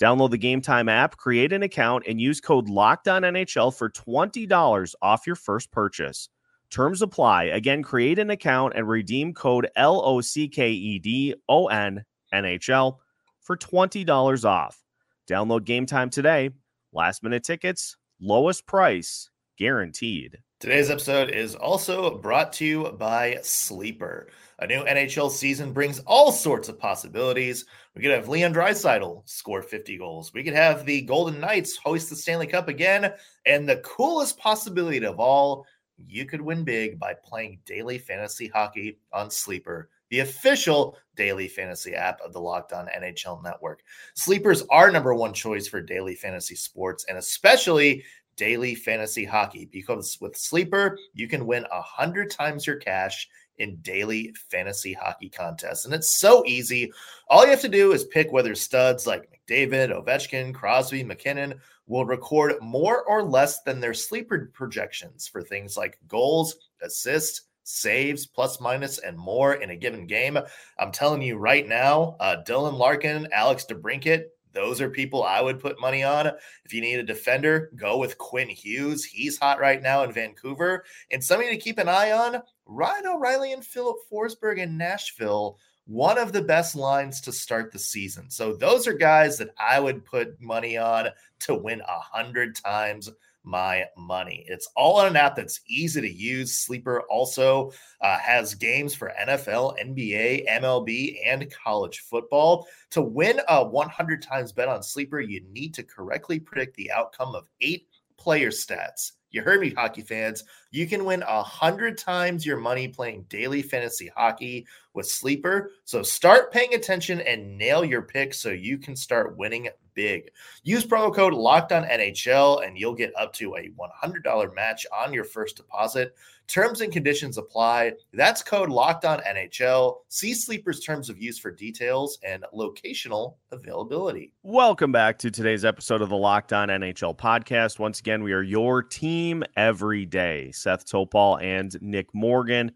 Download 0.00 0.30
the 0.30 0.38
Game 0.38 0.62
Time 0.62 0.88
app, 0.88 1.18
create 1.18 1.52
an 1.52 1.62
account, 1.62 2.04
and 2.08 2.18
use 2.18 2.40
code 2.40 2.70
locked 2.70 3.06
on 3.06 3.20
NHL 3.20 3.76
for 3.76 3.90
$20 3.90 4.94
off 5.02 5.26
your 5.26 5.36
first 5.36 5.70
purchase. 5.70 6.30
Terms 6.72 7.02
apply. 7.02 7.44
Again, 7.44 7.82
create 7.82 8.18
an 8.18 8.30
account 8.30 8.72
and 8.74 8.88
redeem 8.88 9.34
code 9.34 9.68
L 9.76 10.00
O 10.02 10.22
C 10.22 10.48
K 10.48 10.70
E 10.70 10.98
D 10.98 11.34
O 11.46 11.66
N 11.66 12.02
N 12.32 12.44
H 12.46 12.70
L 12.70 12.98
for 13.42 13.58
$20 13.58 14.44
off. 14.46 14.82
Download 15.28 15.64
Game 15.64 15.84
Time 15.84 16.08
today. 16.08 16.48
Last 16.90 17.22
minute 17.22 17.44
tickets, 17.44 17.98
lowest 18.20 18.66
price 18.66 19.28
guaranteed. 19.58 20.38
Today's 20.60 20.90
episode 20.90 21.28
is 21.28 21.54
also 21.54 22.16
brought 22.18 22.54
to 22.54 22.64
you 22.64 22.92
by 22.92 23.38
Sleeper. 23.42 24.28
A 24.60 24.66
new 24.66 24.82
NHL 24.84 25.30
season 25.30 25.72
brings 25.72 25.98
all 26.06 26.32
sorts 26.32 26.68
of 26.68 26.78
possibilities. 26.78 27.66
We 27.94 28.02
could 28.02 28.12
have 28.12 28.28
Leon 28.28 28.54
Draisaitl 28.54 29.28
score 29.28 29.60
50 29.60 29.98
goals. 29.98 30.32
We 30.32 30.42
could 30.42 30.54
have 30.54 30.86
the 30.86 31.02
Golden 31.02 31.40
Knights 31.40 31.76
hoist 31.76 32.08
the 32.08 32.16
Stanley 32.16 32.46
Cup 32.46 32.68
again. 32.68 33.12
And 33.44 33.68
the 33.68 33.78
coolest 33.78 34.38
possibility 34.38 35.04
of 35.04 35.18
all, 35.18 35.66
you 35.96 36.26
could 36.26 36.40
win 36.40 36.64
big 36.64 36.98
by 36.98 37.14
playing 37.14 37.60
daily 37.64 37.98
fantasy 37.98 38.48
hockey 38.48 38.98
on 39.12 39.30
Sleeper, 39.30 39.90
the 40.10 40.20
official 40.20 40.96
daily 41.16 41.48
fantasy 41.48 41.94
app 41.94 42.20
of 42.20 42.32
the 42.32 42.40
Locked 42.40 42.72
On 42.72 42.88
NHL 42.98 43.42
Network. 43.42 43.82
Sleepers 44.14 44.62
are 44.70 44.90
number 44.90 45.14
one 45.14 45.32
choice 45.32 45.66
for 45.66 45.80
daily 45.80 46.14
fantasy 46.14 46.54
sports, 46.54 47.06
and 47.08 47.18
especially 47.18 48.04
daily 48.36 48.74
fantasy 48.74 49.24
hockey 49.24 49.68
because 49.70 50.18
with 50.20 50.36
Sleeper, 50.36 50.98
you 51.14 51.28
can 51.28 51.46
win 51.46 51.66
a 51.70 51.82
hundred 51.82 52.30
times 52.30 52.66
your 52.66 52.76
cash 52.76 53.28
in 53.58 53.76
daily 53.76 54.34
fantasy 54.50 54.92
hockey 54.92 55.28
contests. 55.28 55.84
And 55.84 55.94
it's 55.94 56.18
so 56.18 56.44
easy. 56.46 56.92
All 57.28 57.44
you 57.44 57.50
have 57.50 57.60
to 57.60 57.68
do 57.68 57.92
is 57.92 58.04
pick 58.04 58.32
whether 58.32 58.54
studs 58.54 59.06
like 59.06 59.28
McDavid, 59.48 59.90
Ovechkin, 59.90 60.54
Crosby, 60.54 61.02
MacKinnon 61.02 61.54
will 61.86 62.06
record 62.06 62.54
more 62.60 63.04
or 63.04 63.22
less 63.22 63.62
than 63.62 63.80
their 63.80 63.94
sleeper 63.94 64.50
projections 64.54 65.26
for 65.28 65.42
things 65.42 65.76
like 65.76 65.98
goals, 66.08 66.56
assists, 66.82 67.42
saves, 67.64 68.26
plus 68.26 68.60
minus, 68.60 68.98
and 68.98 69.16
more 69.16 69.54
in 69.54 69.70
a 69.70 69.76
given 69.76 70.06
game. 70.06 70.38
I'm 70.78 70.92
telling 70.92 71.22
you 71.22 71.36
right 71.36 71.66
now, 71.66 72.16
uh, 72.20 72.36
Dylan 72.46 72.76
Larkin, 72.76 73.28
Alex 73.32 73.66
DeBrincat, 73.68 74.24
those 74.52 74.80
are 74.80 74.90
people 74.90 75.22
I 75.22 75.40
would 75.40 75.60
put 75.60 75.80
money 75.80 76.02
on. 76.02 76.26
If 76.64 76.72
you 76.72 76.80
need 76.80 76.98
a 76.98 77.04
defender, 77.04 77.70
go 77.76 77.98
with 77.98 78.18
Quinn 78.18 78.48
Hughes. 78.48 79.04
He's 79.04 79.38
hot 79.38 79.60
right 79.60 79.82
now 79.82 80.02
in 80.04 80.12
Vancouver. 80.12 80.84
And 81.10 81.22
somebody 81.22 81.50
to 81.50 81.62
keep 81.62 81.78
an 81.78 81.88
eye 81.88 82.12
on 82.12 82.42
Ryan 82.66 83.06
O'Reilly 83.06 83.52
and 83.52 83.64
Filip 83.64 83.96
Forsberg 84.10 84.58
in 84.58 84.76
Nashville. 84.76 85.58
One 85.86 86.18
of 86.18 86.32
the 86.32 86.42
best 86.42 86.76
lines 86.76 87.20
to 87.22 87.32
start 87.32 87.72
the 87.72 87.78
season. 87.78 88.30
So 88.30 88.54
those 88.54 88.86
are 88.86 88.92
guys 88.92 89.36
that 89.38 89.50
I 89.58 89.80
would 89.80 90.04
put 90.04 90.40
money 90.40 90.76
on 90.76 91.08
to 91.40 91.54
win 91.54 91.80
a 91.80 91.98
hundred 91.98 92.54
times 92.54 93.10
my 93.44 93.86
money. 93.96 94.44
It's 94.46 94.68
all 94.76 95.00
on 95.00 95.06
an 95.06 95.16
app 95.16 95.36
that's 95.36 95.60
easy 95.68 96.00
to 96.00 96.10
use. 96.10 96.56
Sleeper 96.56 97.02
also 97.10 97.72
uh, 98.00 98.18
has 98.18 98.54
games 98.54 98.94
for 98.94 99.12
NFL, 99.20 99.76
NBA, 99.80 100.48
MLB, 100.48 101.16
and 101.26 101.52
college 101.52 102.00
football. 102.00 102.66
To 102.90 103.02
win 103.02 103.40
a 103.48 103.64
100 103.64 104.22
times 104.22 104.52
bet 104.52 104.68
on 104.68 104.82
Sleeper, 104.82 105.20
you 105.20 105.42
need 105.52 105.74
to 105.74 105.82
correctly 105.82 106.38
predict 106.38 106.76
the 106.76 106.92
outcome 106.92 107.34
of 107.34 107.46
eight 107.60 107.88
player 108.16 108.50
stats. 108.50 109.12
You 109.30 109.42
heard 109.42 109.60
me, 109.60 109.70
hockey 109.70 110.02
fans. 110.02 110.44
You 110.74 110.86
can 110.86 111.04
win 111.04 111.22
a 111.22 111.42
hundred 111.42 111.98
times 111.98 112.46
your 112.46 112.56
money 112.56 112.88
playing 112.88 113.26
daily 113.28 113.60
fantasy 113.60 114.10
hockey 114.16 114.66
with 114.94 115.06
Sleeper. 115.06 115.70
So 115.84 116.02
start 116.02 116.50
paying 116.50 116.72
attention 116.72 117.20
and 117.20 117.58
nail 117.58 117.84
your 117.84 118.00
picks 118.00 118.38
so 118.38 118.48
you 118.48 118.78
can 118.78 118.96
start 118.96 119.36
winning 119.36 119.68
big. 119.94 120.30
Use 120.62 120.86
promo 120.86 121.14
code 121.14 121.34
Locked 121.34 121.72
On 121.72 121.84
NHL 121.84 122.66
and 122.66 122.78
you'll 122.78 122.94
get 122.94 123.12
up 123.18 123.34
to 123.34 123.54
a 123.56 123.70
$100 123.70 124.54
match 124.54 124.86
on 124.96 125.12
your 125.12 125.24
first 125.24 125.56
deposit. 125.56 126.14
Terms 126.48 126.80
and 126.80 126.92
conditions 126.92 127.38
apply. 127.38 127.92
That's 128.12 128.42
code 128.42 128.68
Locked 128.68 129.04
On 129.04 129.20
NHL. 129.20 129.98
See 130.08 130.34
Sleeper's 130.34 130.80
terms 130.80 131.08
of 131.08 131.18
use 131.18 131.38
for 131.38 131.50
details 131.50 132.18
and 132.22 132.44
locational 132.54 133.36
availability. 133.52 134.32
Welcome 134.42 134.92
back 134.92 135.18
to 135.20 135.30
today's 135.30 135.64
episode 135.64 136.02
of 136.02 136.08
the 136.08 136.16
Locked 136.16 136.52
On 136.52 136.68
NHL 136.68 137.16
podcast. 137.16 137.78
Once 137.78 138.00
again, 138.00 138.22
we 138.22 138.32
are 138.32 138.42
your 138.42 138.82
team 138.82 139.44
every 139.56 140.04
day. 140.04 140.50
Seth 140.62 140.86
Toupal 140.86 141.42
and 141.42 141.76
Nick 141.80 142.14
Morgan 142.14 142.72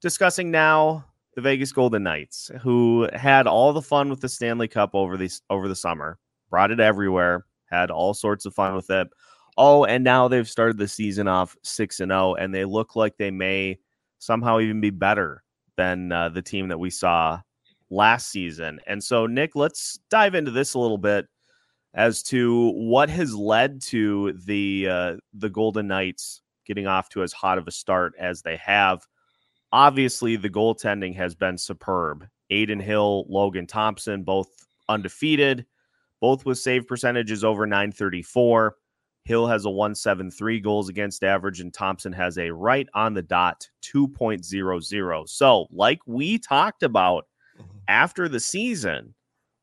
discussing 0.00 0.50
now 0.50 1.04
the 1.34 1.40
Vegas 1.40 1.72
Golden 1.72 2.02
Knights, 2.02 2.50
who 2.60 3.08
had 3.12 3.46
all 3.46 3.72
the 3.72 3.82
fun 3.82 4.10
with 4.10 4.20
the 4.20 4.28
Stanley 4.28 4.68
Cup 4.68 4.94
over 4.94 5.16
the 5.16 5.30
over 5.48 5.68
the 5.68 5.76
summer 5.76 6.18
brought 6.50 6.72
it 6.72 6.80
everywhere, 6.80 7.46
had 7.70 7.90
all 7.90 8.12
sorts 8.12 8.44
of 8.44 8.54
fun 8.54 8.74
with 8.74 8.90
it. 8.90 9.08
Oh, 9.56 9.84
and 9.84 10.04
now 10.04 10.28
they've 10.28 10.48
started 10.48 10.76
the 10.76 10.88
season 10.88 11.28
off 11.28 11.56
6 11.62 12.00
and 12.00 12.10
0 12.10 12.34
and 12.34 12.54
they 12.54 12.64
look 12.64 12.96
like 12.96 13.16
they 13.16 13.30
may 13.30 13.78
somehow 14.18 14.58
even 14.60 14.80
be 14.80 14.90
better 14.90 15.42
than 15.76 16.12
uh, 16.12 16.28
the 16.28 16.42
team 16.42 16.68
that 16.68 16.78
we 16.78 16.90
saw 16.90 17.40
last 17.88 18.30
season. 18.30 18.80
And 18.86 19.02
so 19.02 19.26
Nick, 19.26 19.54
let's 19.54 19.98
dive 20.10 20.34
into 20.34 20.50
this 20.50 20.74
a 20.74 20.78
little 20.78 20.98
bit 20.98 21.26
as 21.94 22.22
to 22.24 22.70
what 22.72 23.10
has 23.10 23.34
led 23.34 23.80
to 23.82 24.32
the 24.44 24.88
uh, 24.88 25.16
the 25.34 25.48
Golden 25.48 25.88
Knights 25.88 26.42
getting 26.70 26.86
off 26.86 27.08
to 27.10 27.22
as 27.22 27.32
hot 27.32 27.58
of 27.58 27.66
a 27.66 27.72
start 27.72 28.14
as 28.18 28.42
they 28.42 28.56
have. 28.56 29.06
Obviously, 29.72 30.36
the 30.36 30.50
goaltending 30.50 31.14
has 31.16 31.34
been 31.34 31.58
superb. 31.58 32.26
Adin 32.50 32.80
Hill, 32.80 33.26
Logan 33.28 33.66
Thompson, 33.66 34.22
both 34.22 34.48
undefeated 34.88 35.66
both 36.20 36.44
with 36.44 36.58
save 36.58 36.86
percentages 36.86 37.42
over 37.42 37.66
934. 37.66 38.76
Hill 39.24 39.46
has 39.46 39.64
a 39.64 39.70
173 39.70 40.60
goals 40.60 40.88
against 40.88 41.24
average, 41.24 41.60
and 41.60 41.72
Thompson 41.72 42.12
has 42.12 42.38
a 42.38 42.50
right 42.50 42.88
on 42.94 43.14
the 43.14 43.22
dot 43.22 43.68
2.00. 43.82 45.28
So, 45.28 45.66
like 45.70 46.00
we 46.06 46.38
talked 46.38 46.82
about 46.82 47.26
mm-hmm. 47.58 47.78
after 47.88 48.28
the 48.28 48.40
season, 48.40 49.14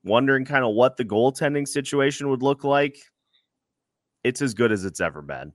wondering 0.03 0.45
kind 0.45 0.63
of 0.63 0.73
what 0.73 0.97
the 0.97 1.05
goaltending 1.05 1.67
situation 1.67 2.29
would 2.29 2.43
look 2.43 2.63
like, 2.63 2.97
it's 4.23 4.41
as 4.41 4.53
good 4.53 4.71
as 4.71 4.85
it's 4.85 5.01
ever 5.01 5.21
been. 5.21 5.53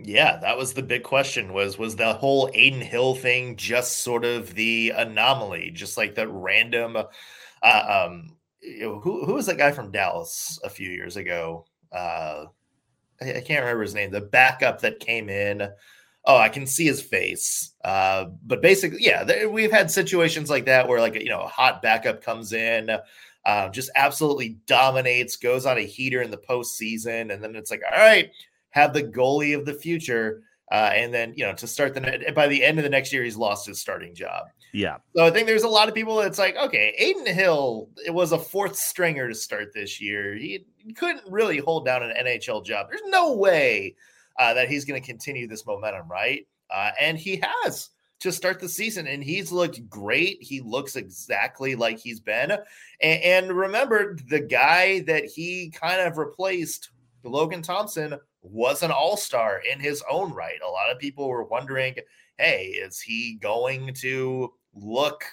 Yeah, 0.00 0.36
that 0.38 0.56
was 0.56 0.74
the 0.74 0.82
big 0.82 1.02
question 1.02 1.52
was 1.52 1.76
was 1.76 1.96
the 1.96 2.14
whole 2.14 2.48
Adin 2.54 2.80
Hill 2.80 3.16
thing 3.16 3.56
just 3.56 3.98
sort 4.04 4.24
of 4.24 4.54
the 4.54 4.90
anomaly, 4.96 5.72
just 5.72 5.96
like 5.96 6.14
that 6.14 6.28
random 6.30 6.96
uh, 7.62 8.06
um 8.06 8.36
you 8.62 8.80
know, 8.80 9.00
who 9.00 9.24
who 9.24 9.34
was 9.34 9.46
that 9.46 9.58
guy 9.58 9.72
from 9.72 9.90
Dallas 9.90 10.58
a 10.64 10.70
few 10.70 10.90
years 10.90 11.16
ago? 11.16 11.66
Uh 11.92 12.44
I, 13.22 13.36
I 13.36 13.40
can't 13.42 13.60
remember 13.62 13.82
his 13.82 13.94
name. 13.94 14.10
The 14.12 14.20
backup 14.22 14.80
that 14.82 15.00
came 15.00 15.28
in. 15.30 15.68
Oh, 16.26 16.36
I 16.38 16.48
can 16.50 16.66
see 16.66 16.86
his 16.86 17.02
face. 17.02 17.72
Uh, 17.84 18.26
but 18.46 18.62
basically, 18.62 18.98
yeah, 19.02 19.46
we've 19.46 19.72
had 19.72 19.90
situations 19.90 20.50
like 20.50 20.66
that 20.66 20.86
where, 20.88 21.00
like, 21.00 21.14
you 21.14 21.30
know, 21.30 21.42
a 21.42 21.48
hot 21.48 21.82
backup 21.82 22.22
comes 22.22 22.52
in, 22.52 22.90
uh, 23.46 23.68
just 23.70 23.90
absolutely 23.96 24.58
dominates, 24.66 25.36
goes 25.36 25.66
on 25.66 25.78
a 25.78 25.82
heater 25.82 26.20
in 26.22 26.30
the 26.30 26.36
postseason, 26.38 27.32
and 27.32 27.42
then 27.42 27.56
it's 27.56 27.70
like, 27.70 27.82
all 27.90 27.98
right, 27.98 28.30
have 28.78 28.92
the 28.92 29.02
goalie 29.02 29.56
of 29.56 29.66
the 29.66 29.74
future. 29.74 30.42
Uh, 30.70 30.90
and 30.94 31.14
then, 31.14 31.32
you 31.34 31.44
know, 31.44 31.54
to 31.54 31.66
start 31.66 31.94
the 31.94 32.32
by 32.34 32.46
the 32.46 32.62
end 32.62 32.78
of 32.78 32.84
the 32.84 32.90
next 32.90 33.12
year, 33.12 33.24
he's 33.24 33.36
lost 33.36 33.66
his 33.66 33.80
starting 33.80 34.14
job. 34.14 34.46
Yeah. 34.72 34.98
So 35.16 35.24
I 35.24 35.30
think 35.30 35.46
there's 35.46 35.62
a 35.62 35.68
lot 35.68 35.88
of 35.88 35.94
people 35.94 36.16
that's 36.16 36.38
like, 36.38 36.56
okay, 36.56 36.94
Adin 36.98 37.34
Hill, 37.34 37.88
it 38.04 38.10
was 38.10 38.32
a 38.32 38.38
fourth 38.38 38.76
stringer 38.76 39.28
to 39.28 39.34
start 39.34 39.72
this 39.72 40.00
year. 40.00 40.34
He, 40.34 40.66
he 40.76 40.92
couldn't 40.92 41.24
really 41.30 41.58
hold 41.58 41.86
down 41.86 42.02
an 42.02 42.12
NHL 42.26 42.64
job. 42.64 42.88
There's 42.90 43.00
no 43.06 43.34
way 43.34 43.96
uh, 44.38 44.54
that 44.54 44.68
he's 44.68 44.84
going 44.84 45.00
to 45.00 45.06
continue 45.06 45.48
this 45.48 45.66
momentum, 45.66 46.08
right? 46.08 46.46
Uh, 46.70 46.90
and 47.00 47.18
he 47.18 47.42
has 47.42 47.90
to 48.20 48.32
start 48.32 48.60
the 48.60 48.68
season, 48.68 49.06
and 49.06 49.22
he's 49.22 49.52
looked 49.52 49.88
great. 49.88 50.38
He 50.42 50.60
looks 50.60 50.96
exactly 50.96 51.76
like 51.76 51.98
he's 51.98 52.20
been. 52.20 52.52
And, 53.00 53.22
and 53.22 53.52
remember, 53.52 54.16
the 54.28 54.40
guy 54.40 55.00
that 55.00 55.24
he 55.24 55.70
kind 55.70 56.00
of 56.00 56.18
replaced, 56.18 56.90
Logan 57.24 57.62
Thompson, 57.62 58.18
was 58.50 58.82
an 58.82 58.90
all 58.90 59.16
star 59.16 59.60
in 59.70 59.80
his 59.80 60.02
own 60.10 60.32
right. 60.32 60.58
A 60.66 60.70
lot 60.70 60.90
of 60.90 60.98
people 60.98 61.28
were 61.28 61.44
wondering, 61.44 61.94
hey, 62.38 62.66
is 62.66 63.00
he 63.00 63.38
going 63.40 63.94
to 63.94 64.52
look, 64.74 65.24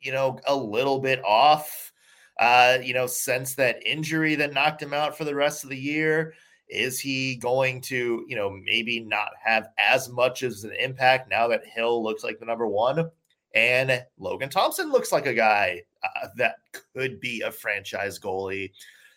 you 0.00 0.12
know, 0.12 0.38
a 0.46 0.54
little 0.54 0.98
bit 0.98 1.22
off, 1.24 1.92
uh, 2.38 2.78
you 2.82 2.94
know, 2.94 3.06
since 3.06 3.54
that 3.54 3.86
injury 3.86 4.34
that 4.34 4.54
knocked 4.54 4.82
him 4.82 4.94
out 4.94 5.16
for 5.16 5.24
the 5.24 5.34
rest 5.34 5.64
of 5.64 5.70
the 5.70 5.78
year? 5.78 6.34
Is 6.68 7.00
he 7.00 7.36
going 7.36 7.80
to, 7.82 8.24
you 8.28 8.36
know, 8.36 8.50
maybe 8.50 9.00
not 9.00 9.30
have 9.42 9.68
as 9.78 10.08
much 10.08 10.42
as 10.44 10.62
an 10.62 10.72
impact 10.78 11.28
now 11.28 11.48
that 11.48 11.66
Hill 11.66 12.02
looks 12.02 12.22
like 12.22 12.38
the 12.38 12.46
number 12.46 12.66
one? 12.66 13.10
And 13.54 14.04
Logan 14.18 14.50
Thompson 14.50 14.92
looks 14.92 15.10
like 15.10 15.26
a 15.26 15.34
guy 15.34 15.82
uh, 16.04 16.28
that 16.36 16.56
could 16.94 17.18
be 17.18 17.40
a 17.40 17.50
franchise 17.50 18.20
goalie 18.20 18.70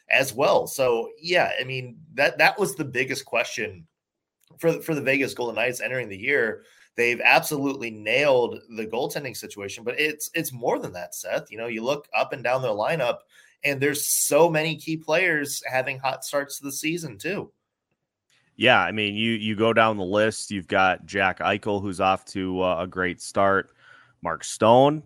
as 0.09 0.33
well. 0.33 0.67
So 0.67 1.09
yeah, 1.19 1.51
I 1.59 1.63
mean 1.63 1.97
that 2.15 2.37
that 2.37 2.59
was 2.59 2.75
the 2.75 2.85
biggest 2.85 3.25
question 3.25 3.87
for 4.59 4.81
for 4.81 4.95
the 4.95 5.01
Vegas 5.01 5.33
Golden 5.33 5.55
Knights 5.55 5.81
entering 5.81 6.09
the 6.09 6.17
year. 6.17 6.63
They've 6.95 7.21
absolutely 7.21 7.89
nailed 7.89 8.59
the 8.75 8.85
goaltending 8.85 9.35
situation, 9.35 9.83
but 9.83 9.99
it's 9.99 10.29
it's 10.33 10.53
more 10.53 10.79
than 10.79 10.93
that, 10.93 11.15
Seth. 11.15 11.51
You 11.51 11.57
know, 11.57 11.67
you 11.67 11.83
look 11.83 12.07
up 12.15 12.33
and 12.33 12.43
down 12.43 12.61
their 12.61 12.71
lineup, 12.71 13.19
and 13.63 13.81
there's 13.81 14.07
so 14.07 14.49
many 14.49 14.75
key 14.75 14.97
players 14.97 15.63
having 15.65 15.97
hot 15.97 16.23
starts 16.23 16.59
to 16.59 16.65
the 16.65 16.71
season 16.71 17.17
too. 17.17 17.51
Yeah, 18.55 18.79
I 18.79 18.91
mean, 18.91 19.15
you 19.15 19.31
you 19.31 19.55
go 19.55 19.73
down 19.73 19.97
the 19.97 20.03
list. 20.03 20.51
You've 20.51 20.67
got 20.67 21.05
Jack 21.05 21.39
Eichel, 21.39 21.81
who's 21.81 21.99
off 21.99 22.25
to 22.25 22.61
uh, 22.61 22.83
a 22.83 22.87
great 22.87 23.21
start. 23.21 23.71
Mark 24.21 24.43
Stone, 24.43 25.03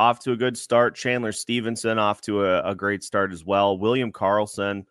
off 0.00 0.18
to 0.20 0.32
a 0.32 0.36
good 0.36 0.56
start. 0.56 0.96
Chandler 0.96 1.30
Stephenson 1.30 1.98
off 1.98 2.22
to 2.22 2.42
a, 2.46 2.70
a 2.70 2.74
great 2.74 3.04
start 3.04 3.32
as 3.32 3.44
well. 3.44 3.76
William 3.76 4.10
Karlsson. 4.10 4.86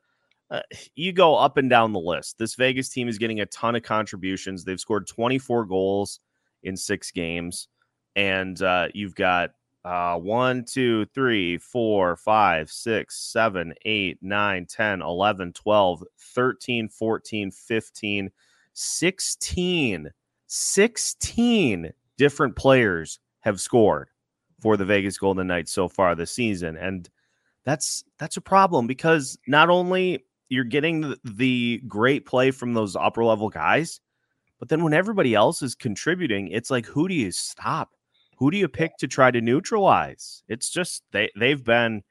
Uh, 0.51 0.61
you 0.95 1.11
go 1.11 1.35
up 1.35 1.57
and 1.57 1.69
down 1.69 1.93
the 1.93 1.99
list. 1.99 2.37
This 2.37 2.55
Vegas 2.55 2.89
team 2.89 3.07
is 3.07 3.17
getting 3.17 3.39
a 3.39 3.45
ton 3.47 3.75
of 3.75 3.83
contributions. 3.83 4.63
They've 4.63 4.79
scored 4.79 5.07
24 5.07 5.65
goals 5.65 6.19
in 6.63 6.77
six 6.77 7.11
games. 7.11 7.67
And 8.15 8.61
uh, 8.61 8.87
you've 8.93 9.15
got 9.15 9.51
uh, 9.83 10.17
1, 10.17 10.65
2, 10.65 11.05
3, 11.05 11.57
4, 11.57 12.15
5, 12.15 12.71
6, 12.71 13.31
7, 13.31 13.73
8, 13.85 14.17
9, 14.21 14.65
10, 14.65 15.01
11, 15.01 15.53
12, 15.53 16.03
13, 16.35 16.89
14, 16.89 17.51
15, 17.51 18.31
16, 18.73 20.09
16 20.47 21.93
different 22.17 22.55
players 22.55 23.19
have 23.41 23.59
scored 23.59 24.09
for 24.59 24.77
the 24.77 24.85
Vegas 24.85 25.17
Golden 25.17 25.47
Knights 25.47 25.71
so 25.71 25.87
far 25.87 26.15
this 26.15 26.31
season. 26.31 26.77
And 26.77 27.09
that's 27.65 28.03
that's 28.17 28.37
a 28.37 28.41
problem 28.41 28.87
because 28.87 29.37
not 29.47 29.69
only 29.69 30.25
you're 30.49 30.63
getting 30.63 31.15
the, 31.23 31.79
great 31.87 32.25
play 32.25 32.49
from 32.49 32.73
those 32.73 32.95
upper 32.95 33.23
level 33.23 33.49
guys, 33.49 34.01
but 34.57 34.67
then 34.67 34.83
when 34.83 34.93
everybody 34.93 35.35
else 35.35 35.61
is 35.61 35.75
contributing, 35.75 36.47
it's 36.49 36.71
like 36.71 36.85
who 36.85 37.07
do 37.07 37.13
you 37.13 37.31
stop? 37.31 37.91
Who 38.37 38.49
do 38.51 38.57
you 38.57 38.67
pick 38.67 38.97
to 38.97 39.07
try 39.07 39.31
to 39.31 39.41
neutralize? 39.41 40.43
It's 40.47 40.69
just 40.69 41.03
they 41.11 41.29
they've 41.37 41.63
been 41.63 42.03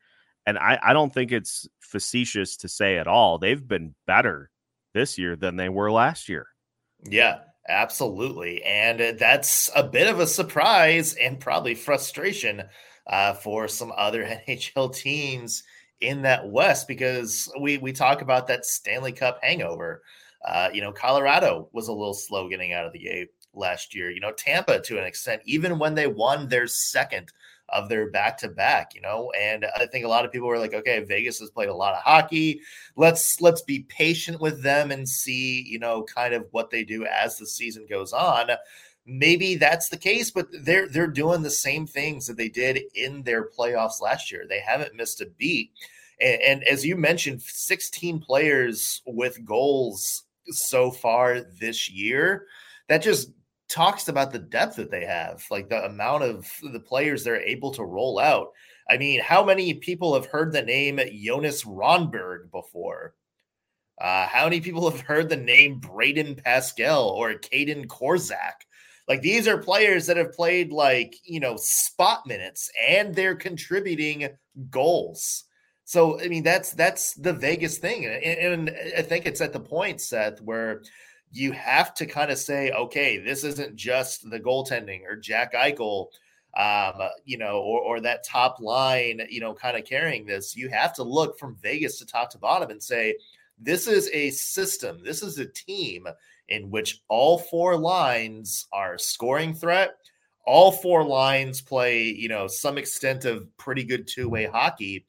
and 0.47 0.59
I, 0.59 0.79
I 0.83 0.93
don't 0.93 1.13
think 1.13 1.31
it's 1.31 1.69
facetious 1.81 2.57
to 2.59 2.69
say 2.69 2.97
at 2.97 3.07
all. 3.07 3.39
They've 3.39 3.67
been 3.67 3.95
better 4.07 4.51
this 4.95 5.19
year 5.19 5.37
than 5.37 5.57
they 5.57 5.69
were 5.69 5.93
last 5.93 6.29
year. 6.29 6.47
Yeah. 7.05 7.41
Absolutely. 7.69 8.63
And 8.65 9.19
that's 9.19 9.71
a 9.77 9.83
bit 9.83 10.09
of 10.09 10.21
a 10.21 10.27
surprise 10.27 11.15
and 11.15 11.39
probably 11.39 11.75
frustration 11.75 12.63
uh, 13.07 13.35
for 13.35 13.69
some 13.69 13.93
other 13.97 14.25
NHL 14.49 14.95
teams 14.95 15.63
in 16.01 16.23
that 16.23 16.49
West 16.49 16.89
because 16.89 17.53
we, 17.61 17.77
we 17.79 17.93
talk 17.93 18.23
about 18.23 18.47
that 18.47 18.65
Stanley 18.65 19.13
Cup 19.13 19.39
hangover. 19.43 20.03
Uh, 20.47 20.71
you 20.73 20.81
know, 20.81 20.93
Colorado 20.93 21.69
was 21.73 21.89
a 21.89 21.93
little 21.93 22.15
slow 22.15 22.49
getting 22.49 22.73
out 22.73 22.87
of 22.87 22.93
the 22.93 23.01
gate 23.01 23.29
last 23.53 23.95
year. 23.95 24.11
You 24.11 24.21
know, 24.21 24.33
Tampa 24.33 24.81
to 24.81 24.99
an 24.99 25.05
extent, 25.05 25.43
even 25.45 25.79
when 25.79 25.95
they 25.95 26.07
won 26.07 26.49
their 26.49 26.67
second 26.67 27.33
of 27.71 27.89
their 27.89 28.11
back 28.11 28.39
to 28.39 28.49
back, 28.49 28.95
you 28.95 29.01
know. 29.01 29.31
And 29.39 29.67
I 29.77 29.87
think 29.87 30.05
a 30.05 30.09
lot 30.09 30.25
of 30.25 30.33
people 30.33 30.49
were 30.49 30.59
like, 30.59 30.75
okay, 30.75 31.01
Vegas 31.01 31.39
has 31.41 31.51
played 31.51 31.69
a 31.69 31.75
lot 31.75 31.95
of 31.95 32.03
hockey. 32.03 32.61
Let's 32.97 33.41
let's 33.41 33.63
be 33.63 33.81
patient 33.89 34.41
with 34.41 34.63
them 34.63 34.91
and 34.91 35.09
see, 35.09 35.63
you 35.63 35.79
know, 35.79 36.03
kind 36.05 36.35
of 36.35 36.47
what 36.51 36.71
they 36.71 36.85
do 36.85 37.05
as 37.07 37.37
the 37.37 37.47
season 37.47 37.87
goes 37.89 38.13
on. 38.13 38.51
Maybe 39.07 39.55
that's 39.55 39.89
the 39.89 39.97
case, 39.97 40.31
but 40.31 40.49
they're 40.63 40.89
they're 40.89 41.07
doing 41.07 41.43
the 41.43 41.51
same 41.51 41.87
things 41.87 42.27
that 42.27 42.37
they 42.37 42.49
did 42.49 42.81
in 42.95 43.23
their 43.23 43.49
playoffs 43.49 44.01
last 44.01 44.31
year. 44.31 44.45
They 44.49 44.61
haven't 44.61 44.95
missed 44.95 45.21
a 45.21 45.27
beat. 45.27 45.73
And, 46.21 46.43
and 46.43 46.65
as 46.65 46.85
you 46.85 46.97
mentioned, 46.97 47.43
16 47.43 48.21
players 48.21 49.03
with 49.07 49.45
goals 49.45 50.25
so 50.51 50.91
far 50.91 51.41
this 51.41 51.91
year. 51.91 52.47
That 52.89 53.03
just 53.03 53.31
talks 53.69 54.09
about 54.09 54.33
the 54.33 54.39
depth 54.39 54.77
that 54.77 54.91
they 54.91 55.05
have, 55.05 55.45
like 55.51 55.69
the 55.69 55.85
amount 55.85 56.25
of 56.25 56.51
the 56.73 56.81
players 56.81 57.23
they're 57.23 57.41
able 57.41 57.73
to 57.73 57.85
roll 57.85 58.19
out. 58.19 58.49
I 58.89 58.97
mean, 58.97 59.21
how 59.21 59.45
many 59.45 59.75
people 59.75 60.15
have 60.15 60.27
heard 60.27 60.53
the 60.53 60.63
name 60.63 60.99
Jonas 61.13 61.65
Rondbjerg 61.65 62.51
before? 62.51 63.15
Uh, 64.01 64.27
how 64.27 64.45
many 64.45 64.61
people 64.61 64.89
have 64.91 65.01
heard 65.01 65.29
the 65.29 65.37
name 65.37 65.81
Brayden 65.81 66.43
Pascal 66.43 67.09
or 67.09 67.35
Kaedan 67.35 67.87
Korczak? 67.87 68.55
Like 69.09 69.23
these 69.23 69.49
are 69.49 69.59
players 69.59 70.07
that 70.07 70.17
have 70.17 70.33
played 70.33 70.71
like, 70.71 71.17
you 71.25 71.41
know, 71.41 71.57
spot 71.57 72.27
minutes 72.27 72.71
and 72.87 73.15
they're 73.15 73.35
contributing 73.35 74.29
goals. 74.71 75.45
So 75.85 76.21
I 76.21 76.29
mean 76.29 76.43
that's 76.43 76.73
that's 76.73 77.15
the 77.15 77.33
Vegas 77.33 77.79
thing. 77.79 78.05
And, 78.05 78.69
and 78.69 78.77
I 78.97 79.03
think 79.03 79.25
it's 79.25 79.41
at 79.41 79.55
the 79.55 79.61
point, 79.61 80.03
Seth, 80.03 80.41
where 80.43 80.83
you 81.33 81.53
have 81.53 81.95
to 81.95 82.07
kind 82.07 82.31
of 82.31 82.39
say, 82.39 82.71
okay, 82.71 83.19
this 83.19 83.45
isn't 83.45 83.77
just 83.77 84.29
the 84.31 84.41
goaltending 84.41 85.03
or 85.07 85.17
Jack 85.17 85.55
Eichel, 85.55 86.07
um, 86.57 86.95
you 87.25 87.39
know, 87.39 87.59
or, 87.59 87.81
or 87.81 88.01
that 88.01 88.25
top 88.25 88.61
line, 88.61 89.21
you 89.29 89.41
know, 89.41 89.55
kind 89.55 89.77
of 89.77 89.85
carrying 89.85 90.25
this. 90.25 90.57
You 90.57 90.69
have 90.71 90.95
to 90.95 91.03
look 91.03 91.39
from 91.39 91.57
Vegas 91.63 91.99
to 91.99 92.07
top 92.07 92.31
to 92.31 92.39
bottom 92.39 92.71
and 92.71 92.83
say, 92.83 93.17
this 93.59 93.87
is 93.87 94.09
a 94.13 94.31
system, 94.31 95.03
this 95.05 95.23
is 95.23 95.39
a 95.39 95.47
team 95.47 96.07
in 96.49 96.71
which 96.71 97.03
all 97.09 97.39
four 97.39 97.77
lines 97.77 98.67
are 98.73 98.97
scoring 98.99 99.55
threat. 99.55 99.97
All 100.47 100.73
four 100.73 101.05
lines 101.05 101.61
play, 101.61 102.05
you 102.05 102.29
know, 102.29 102.47
some 102.47 102.79
extent 102.79 103.27
of 103.27 103.55
pretty 103.59 103.85
good 103.85 104.09
two 104.09 104.31
way 104.31 104.47
hockey. 104.47 105.05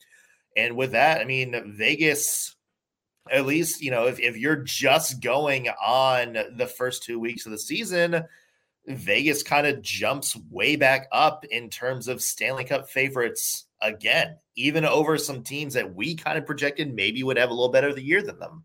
And 0.57 0.75
with 0.75 0.91
that, 0.91 1.21
I 1.21 1.23
mean, 1.23 1.73
Vegas 1.77 2.55
at 3.31 3.45
least 3.45 3.81
you 3.81 3.91
know 3.91 4.05
if, 4.07 4.19
if 4.19 4.37
you're 4.37 4.57
just 4.57 5.21
going 5.21 5.69
on 5.83 6.37
the 6.55 6.67
first 6.67 7.03
two 7.03 7.19
weeks 7.19 7.45
of 7.45 7.51
the 7.51 7.57
season 7.57 8.23
vegas 8.87 9.43
kind 9.43 9.67
of 9.67 9.81
jumps 9.81 10.35
way 10.49 10.75
back 10.75 11.07
up 11.11 11.45
in 11.45 11.69
terms 11.69 12.07
of 12.07 12.21
stanley 12.21 12.63
cup 12.63 12.89
favorites 12.89 13.65
again 13.81 14.37
even 14.59 14.83
over 14.83 15.17
some 15.17 15.41
teams 15.41 15.73
that 15.73 15.95
we 15.95 16.15
kind 16.15 16.37
of 16.37 16.45
projected 16.45 16.93
maybe 16.93 17.23
would 17.23 17.37
have 17.37 17.49
a 17.49 17.53
little 17.53 17.71
better 17.71 17.87
of 17.87 17.95
the 17.95 18.03
year 18.03 18.21
than 18.21 18.37
them. 18.39 18.63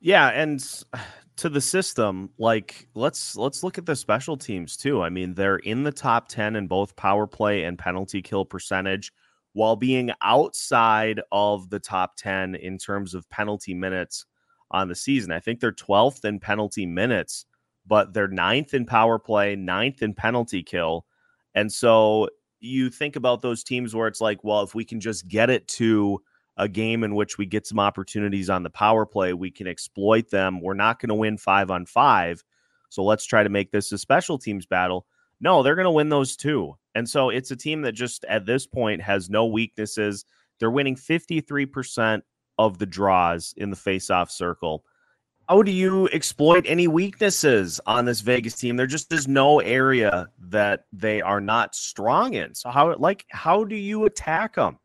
Yeah 0.00 0.28
and 0.28 0.64
to 1.36 1.48
the 1.48 1.60
system 1.60 2.30
like 2.38 2.86
let's 2.94 3.36
let's 3.36 3.64
look 3.64 3.76
at 3.76 3.86
the 3.86 3.96
special 3.96 4.36
teams 4.36 4.76
too. 4.76 5.02
I 5.02 5.10
mean 5.10 5.34
they're 5.34 5.56
in 5.56 5.82
the 5.82 5.92
top 5.92 6.28
10 6.28 6.54
in 6.54 6.68
both 6.68 6.94
power 6.94 7.26
play 7.26 7.64
and 7.64 7.76
penalty 7.76 8.22
kill 8.22 8.44
percentage 8.44 9.12
while 9.54 9.76
being 9.76 10.10
outside 10.22 11.20
of 11.32 11.70
the 11.70 11.80
top 11.80 12.16
10 12.16 12.54
in 12.56 12.78
terms 12.78 13.14
of 13.14 13.28
penalty 13.30 13.74
minutes 13.74 14.26
on 14.70 14.88
the 14.88 14.94
season. 14.94 15.32
I 15.32 15.40
think 15.40 15.60
they're 15.60 15.72
12th 15.72 16.24
in 16.24 16.38
penalty 16.38 16.86
minutes 16.86 17.46
but 17.86 18.12
they're 18.12 18.28
ninth 18.28 18.74
in 18.74 18.86
power 18.86 19.18
play, 19.18 19.56
ninth 19.56 20.02
in 20.02 20.14
penalty 20.14 20.62
kill. 20.62 21.06
And 21.54 21.70
so 21.72 22.28
you 22.60 22.90
think 22.90 23.16
about 23.16 23.42
those 23.42 23.62
teams 23.62 23.94
where 23.94 24.08
it's 24.08 24.20
like, 24.20 24.42
well, 24.42 24.62
if 24.62 24.74
we 24.74 24.84
can 24.84 25.00
just 25.00 25.28
get 25.28 25.50
it 25.50 25.68
to 25.68 26.20
a 26.56 26.68
game 26.68 27.04
in 27.04 27.14
which 27.14 27.36
we 27.36 27.46
get 27.46 27.66
some 27.66 27.80
opportunities 27.80 28.48
on 28.48 28.62
the 28.62 28.70
power 28.70 29.04
play, 29.04 29.32
we 29.32 29.50
can 29.50 29.66
exploit 29.66 30.30
them. 30.30 30.60
We're 30.60 30.74
not 30.74 31.00
going 31.00 31.08
to 31.08 31.14
win 31.14 31.36
five 31.36 31.70
on 31.70 31.84
five. 31.84 32.42
So 32.88 33.02
let's 33.04 33.26
try 33.26 33.42
to 33.42 33.48
make 33.48 33.70
this 33.70 33.92
a 33.92 33.98
special 33.98 34.38
teams 34.38 34.66
battle. 34.66 35.06
No, 35.44 35.62
they're 35.62 35.74
going 35.74 35.84
to 35.84 35.90
win 35.90 36.08
those 36.08 36.36
too. 36.36 36.74
And 36.94 37.06
so 37.08 37.28
it's 37.28 37.50
a 37.50 37.56
team 37.56 37.82
that 37.82 37.92
just 37.92 38.24
at 38.24 38.46
this 38.46 38.66
point 38.66 39.02
has 39.02 39.28
no 39.28 39.44
weaknesses. 39.44 40.24
They're 40.58 40.70
winning 40.70 40.96
53% 40.96 42.22
of 42.58 42.78
the 42.78 42.86
draws 42.86 43.52
in 43.58 43.68
the 43.68 43.76
face-off 43.76 44.30
circle. 44.30 44.84
How 45.46 45.60
do 45.60 45.70
you 45.70 46.08
exploit 46.08 46.64
any 46.66 46.88
weaknesses 46.88 47.78
on 47.84 48.06
this 48.06 48.22
Vegas 48.22 48.54
team? 48.54 48.76
There 48.76 48.86
just 48.86 49.12
is 49.12 49.28
no 49.28 49.60
area 49.60 50.28
that 50.38 50.86
they 50.94 51.20
are 51.20 51.42
not 51.42 51.74
strong 51.74 52.32
in. 52.32 52.54
So 52.54 52.70
how 52.70 52.96
like 52.96 53.26
how 53.28 53.64
do 53.64 53.76
you 53.76 54.06
attack 54.06 54.54
them? 54.54 54.78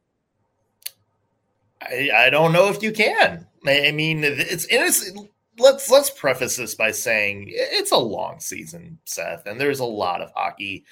I, 1.82 2.10
I 2.14 2.30
don't 2.30 2.52
know 2.52 2.68
if 2.68 2.84
you 2.84 2.92
can. 2.92 3.48
I 3.66 3.92
mean, 3.92 4.26
it's, 4.26 4.68
it's 4.70 5.10
let's 5.60 5.90
let's 5.90 6.10
preface 6.10 6.56
this 6.56 6.76
by 6.76 6.92
saying 6.92 7.46
it's 7.50 7.92
a 7.92 7.98
long 7.98 8.40
season, 8.40 8.98
Seth, 9.06 9.46
and 9.46 9.60
there's 9.60 9.80
a 9.80 9.86
lot 9.86 10.22
of 10.22 10.32
hockey 10.36 10.86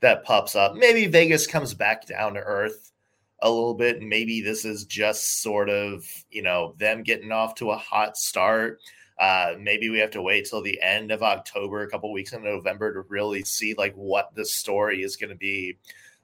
that 0.00 0.24
pops 0.24 0.56
up. 0.56 0.74
Maybe 0.74 1.06
Vegas 1.06 1.46
comes 1.46 1.74
back 1.74 2.06
down 2.06 2.34
to 2.34 2.40
earth 2.40 2.92
a 3.40 3.50
little 3.50 3.74
bit. 3.74 3.98
And 3.98 4.08
maybe 4.08 4.40
this 4.40 4.64
is 4.64 4.84
just 4.84 5.42
sort 5.42 5.68
of 5.68 6.04
you 6.30 6.42
know 6.42 6.74
them 6.78 7.02
getting 7.02 7.32
off 7.32 7.54
to 7.56 7.70
a 7.70 7.76
hot 7.76 8.16
start 8.16 8.80
uh, 9.22 9.54
maybe 9.60 9.88
we 9.88 10.00
have 10.00 10.10
to 10.10 10.20
wait 10.20 10.46
till 10.46 10.62
the 10.62 10.80
end 10.82 11.12
of 11.12 11.22
October, 11.22 11.82
a 11.82 11.88
couple 11.88 12.12
weeks 12.12 12.32
in 12.32 12.42
November, 12.42 12.92
to 12.92 13.08
really 13.08 13.44
see 13.44 13.72
like 13.74 13.94
what 13.94 14.34
the 14.34 14.44
story 14.44 15.02
is 15.02 15.16
going 15.16 15.30
to 15.30 15.36
be 15.36 15.78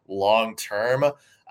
long 0.09 0.57
term. 0.57 1.05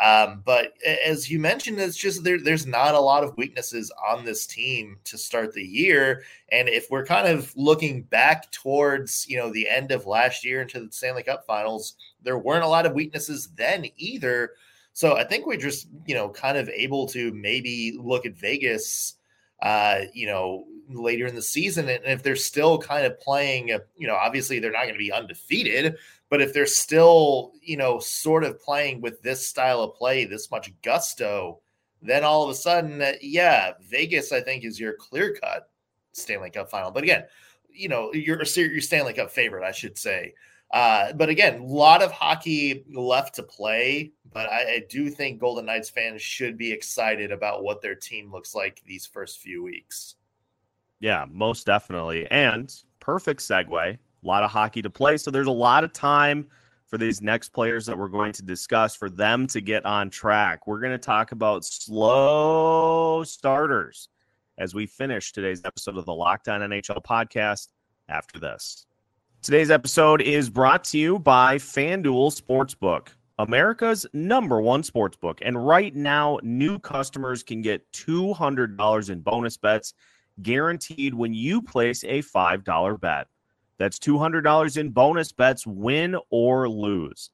Um, 0.04 0.44
but 0.46 0.74
as 1.06 1.30
you 1.30 1.40
mentioned, 1.40 1.80
it's 1.80 1.98
just 1.98 2.24
there, 2.24 2.40
there's 2.40 2.68
not 2.68 2.94
a 2.94 3.00
lot 3.00 3.24
of 3.24 3.36
weaknesses 3.36 3.92
on 4.08 4.26
this 4.26 4.46
team 4.46 4.98
to 5.06 5.18
start 5.18 5.54
the 5.54 5.64
year. 5.64 6.24
And 6.52 6.70
if 6.70 6.92
we're 6.92 7.06
kind 7.06 7.28
of 7.28 7.52
looking 7.56 8.04
back 8.04 8.52
towards, 8.52 9.28
you 9.28 9.38
know, 9.38 9.52
the 9.52 9.68
end 9.68 9.92
of 9.92 10.06
last 10.06 10.46
year 10.46 10.62
into 10.62 10.82
the 10.82 10.92
Stanley 10.92 11.24
Cup 11.24 11.46
finals, 11.48 11.96
there 12.22 12.38
weren't 12.38 12.64
a 12.64 12.68
lot 12.68 12.86
of 12.86 12.94
weaknesses 12.94 13.50
then 13.56 13.88
either. 13.98 14.52
So 14.94 15.18
I 15.18 15.24
think 15.24 15.46
we're 15.46 15.58
just, 15.58 15.88
you 16.06 16.14
know, 16.14 16.30
kind 16.30 16.58
of 16.58 16.70
able 16.70 17.08
to 17.08 17.32
maybe 17.34 17.98
look 18.00 18.26
at 18.26 18.36
Vegas 18.36 19.16
uh, 19.62 20.02
you 20.14 20.28
know, 20.28 20.66
later 20.90 21.26
in 21.26 21.36
the 21.36 21.42
season. 21.42 21.90
And 21.90 22.06
if 22.06 22.24
they're 22.24 22.36
still 22.36 22.78
kind 22.78 23.06
of 23.06 23.20
playing, 23.20 23.70
you 23.98 24.08
know, 24.08 24.16
obviously 24.16 24.60
they're 24.60 24.72
not 24.72 24.84
going 24.84 24.94
to 24.94 25.00
be 25.00 25.12
undefeated, 25.12 25.98
but 26.30 26.42
if 26.42 26.54
they're 26.54 26.66
still, 26.66 27.54
you 27.62 27.78
know, 27.78 28.00
sort 28.00 28.44
of 28.44 28.62
playing 28.62 29.02
with 29.02 29.22
this 29.22 29.48
style 29.48 29.82
of 29.82 29.96
play, 29.96 30.26
this 30.26 30.52
much 30.52 30.72
gusto, 30.82 31.60
then 32.02 32.24
all 32.24 32.44
of 32.44 32.50
a 32.50 32.56
sudden, 32.56 33.02
uh, 33.02 33.14
yeah, 33.22 33.74
Vegas, 33.82 34.32
I 34.32 34.42
think, 34.42 34.64
is 34.64 34.80
your 34.80 34.94
clear 34.94 35.36
cut 35.42 35.70
Stanley 36.12 36.50
Cup 36.50 36.70
final. 36.70 36.92
But 36.92 37.04
again, 37.04 37.24
you 37.70 37.90
know, 37.90 38.14
you're 38.14 38.44
your 38.44 38.82
Stanley 38.82 39.14
Cup 39.14 39.32
favorite, 39.32 39.66
I 39.66 39.72
should 39.72 39.98
say. 39.98 40.34
Uh, 40.72 41.14
but 41.14 41.30
again, 41.30 41.62
a 41.62 41.66
lot 41.66 42.04
of 42.04 42.12
hockey 42.12 42.84
left 42.94 43.36
to 43.36 43.44
play. 43.44 44.12
But 44.34 44.50
I, 44.50 44.74
I, 44.74 44.86
do 44.90 45.10
think 45.10 45.40
Golden 45.40 45.66
Knights 45.66 45.90
fans 45.90 46.22
should 46.22 46.58
be 46.58 46.72
excited 46.72 47.32
about 47.32 47.64
what 47.64 47.82
their 47.82 47.96
team 47.96 48.32
looks 48.32 48.54
like 48.54 48.82
these 48.86 49.06
first 49.06 49.40
few 49.40 49.64
weeks. 49.64 50.16
Yeah, 51.00 51.26
most 51.32 51.66
definitely. 51.66 52.30
And 52.30 52.74
perfect 53.00 53.40
segue. 53.40 53.98
A 54.24 54.28
lot 54.28 54.44
of 54.44 54.52
hockey 54.52 54.82
to 54.82 54.90
play. 54.90 55.18
So 55.18 55.32
there's 55.32 55.48
a 55.48 55.52
lot 55.52 55.84
of 55.84 55.94
time 55.94 56.48
for 56.88 56.98
these 56.98 57.22
next 57.22 57.50
players 57.50 57.86
that 57.86 57.98
we're 57.98 58.08
going 58.08 58.32
to 58.34 58.44
discuss 58.44 58.96
for 58.96 59.10
them 59.10 59.46
to 59.48 59.62
get 59.62 59.86
on 59.86 60.10
track. 60.10 60.68
We're 60.68 60.80
going 60.80 60.94
to 60.94 60.98
talk 60.98 61.34
about 61.34 61.66
slow 61.66 63.24
starters 63.24 64.10
as 64.58 64.74
we 64.74 64.86
finish 64.86 65.32
today's 65.32 65.62
episode 65.66 65.98
of 65.98 66.06
the 66.06 66.14
Locked 66.14 66.48
On 66.48 66.62
NHL 66.62 67.04
podcast 67.04 67.68
after 68.10 68.40
this. 68.40 68.86
Today's 69.42 69.70
episode 69.70 70.22
is 70.22 70.50
brought 70.50 70.84
to 70.86 70.98
you 70.98 71.20
by 71.20 71.58
FanDuel 71.58 72.42
Sportsbook, 72.42 73.10
America's 73.38 74.06
number 74.14 74.62
one 74.62 74.82
sportsbook. 74.82 75.40
And 75.42 75.68
right 75.68 75.96
now, 75.96 76.40
new 76.42 76.80
customers 76.80 77.44
can 77.44 77.62
get 77.62 77.90
$200 77.92 79.10
in 79.10 79.20
bonus 79.20 79.58
bets 79.58 79.94
guaranteed 80.42 81.14
when 81.14 81.34
you 81.34 81.62
place 81.62 82.04
a 82.04 82.22
$5 82.22 83.00
bet. 83.00 83.28
That's 83.78 84.00
$200 84.00 84.78
in 84.78 84.90
bonus 84.90 85.32
bets, 85.32 85.68
win 85.68 86.18
or 86.30 86.68
lose. 86.68 87.30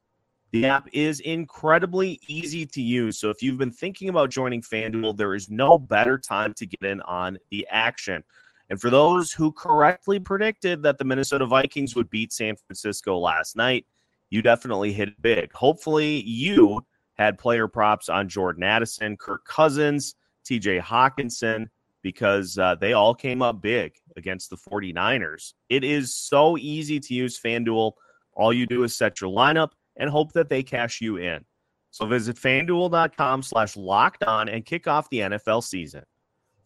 The 0.51 0.67
app 0.67 0.87
is 0.93 1.19
incredibly 1.21 2.19
easy 2.27 2.65
to 2.67 2.81
use. 2.81 3.17
So 3.17 3.31
if 3.31 3.41
you've 3.41 3.57
been 3.57 3.71
thinking 3.71 4.09
about 4.09 4.29
joining 4.29 4.61
FanDuel, 4.61 5.17
there 5.17 5.33
is 5.33 5.49
no 5.49 5.79
better 5.79 6.19
time 6.19 6.53
to 6.55 6.65
get 6.67 6.83
in 6.83 7.01
on 7.01 7.39
the 7.49 7.65
action. 7.71 8.23
And 8.69 8.79
for 8.79 8.89
those 8.89 9.31
who 9.31 9.51
correctly 9.51 10.19
predicted 10.19 10.83
that 10.83 10.97
the 10.97 11.05
Minnesota 11.05 11.45
Vikings 11.45 11.95
would 11.95 12.09
beat 12.09 12.31
San 12.31 12.55
Francisco 12.55 13.17
last 13.17 13.55
night, 13.55 13.85
you 14.29 14.41
definitely 14.41 14.93
hit 14.93 15.09
it 15.09 15.21
big. 15.21 15.51
Hopefully, 15.53 16.21
you 16.21 16.81
had 17.15 17.37
player 17.37 17.67
props 17.67 18.09
on 18.09 18.29
Jordan 18.29 18.63
Addison, 18.63 19.17
Kirk 19.17 19.45
Cousins, 19.45 20.15
TJ 20.45 20.81
Hockenson, 20.81 21.67
because 22.03 22.57
uh, 22.57 22.75
they 22.75 22.93
all 22.93 23.15
came 23.15 23.41
up 23.41 23.61
big 23.61 23.93
against 24.15 24.49
the 24.49 24.57
49ers. 24.57 25.53
It 25.69 25.83
is 25.83 26.13
so 26.13 26.57
easy 26.57 26.99
to 26.99 27.13
use 27.13 27.39
FanDuel. 27.39 27.93
All 28.33 28.53
you 28.53 28.67
do 28.67 28.83
is 28.83 28.95
set 28.95 29.21
your 29.21 29.31
lineup 29.31 29.71
and 29.95 30.09
hope 30.09 30.33
that 30.33 30.49
they 30.49 30.61
cash 30.61 31.01
you 31.01 31.17
in. 31.17 31.43
So 31.91 32.05
visit 32.05 32.35
fanduel.com 32.35 33.43
slash 33.43 33.77
locked 33.77 34.23
on 34.23 34.49
and 34.49 34.65
kick 34.65 34.87
off 34.87 35.09
the 35.09 35.19
NFL 35.19 35.63
season. 35.63 36.03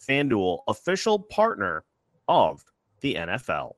FanDuel, 0.07 0.59
official 0.67 1.19
partner 1.19 1.83
of 2.27 2.63
the 3.01 3.15
NFL. 3.15 3.73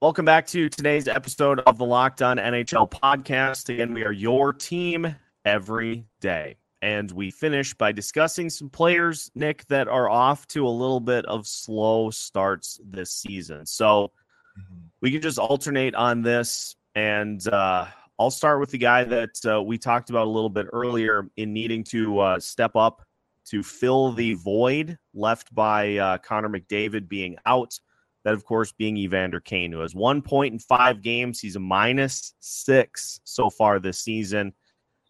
Welcome 0.00 0.24
back 0.24 0.46
to 0.48 0.68
today's 0.68 1.06
episode 1.06 1.60
of 1.60 1.78
the 1.78 1.84
Locked 1.84 2.22
On 2.22 2.36
NHL 2.36 2.90
podcast. 2.90 3.68
Again, 3.68 3.94
we 3.94 4.04
are 4.04 4.12
your 4.12 4.52
team 4.52 5.14
every 5.44 6.06
day. 6.20 6.56
And 6.82 7.12
we 7.12 7.30
finish 7.30 7.72
by 7.74 7.92
discussing 7.92 8.50
some 8.50 8.68
players, 8.68 9.30
Nick, 9.36 9.64
that 9.68 9.86
are 9.86 10.10
off 10.10 10.48
to 10.48 10.66
a 10.66 10.68
little 10.68 10.98
bit 10.98 11.24
of 11.26 11.46
slow 11.46 12.10
starts 12.10 12.80
this 12.84 13.12
season. 13.12 13.64
So 13.66 14.10
mm-hmm. 14.58 14.80
we 15.00 15.12
can 15.12 15.22
just 15.22 15.38
alternate 15.38 15.94
on 15.94 16.22
this. 16.22 16.74
And 16.96 17.46
uh, 17.46 17.86
I'll 18.18 18.32
start 18.32 18.58
with 18.58 18.70
the 18.70 18.78
guy 18.78 19.04
that 19.04 19.30
uh, 19.46 19.62
we 19.62 19.78
talked 19.78 20.10
about 20.10 20.26
a 20.26 20.30
little 20.30 20.50
bit 20.50 20.66
earlier 20.72 21.28
in 21.36 21.52
needing 21.52 21.84
to 21.84 22.18
uh, 22.18 22.40
step 22.40 22.74
up 22.74 23.02
to 23.46 23.62
fill 23.62 24.12
the 24.12 24.34
void 24.34 24.98
left 25.14 25.54
by 25.54 25.96
uh, 25.96 26.18
Connor 26.18 26.48
McDavid 26.48 27.08
being 27.08 27.36
out. 27.46 27.78
That, 28.24 28.34
of 28.34 28.44
course, 28.44 28.72
being 28.72 28.96
Evander 28.96 29.40
Kane, 29.40 29.72
who 29.72 29.80
has 29.80 29.94
one 29.94 30.22
point 30.22 30.52
in 30.52 30.58
five 30.58 31.02
games. 31.02 31.40
He's 31.40 31.56
a 31.56 31.60
minus 31.60 32.34
six 32.40 33.20
so 33.24 33.50
far 33.50 33.80
this 33.80 33.98
season. 33.98 34.52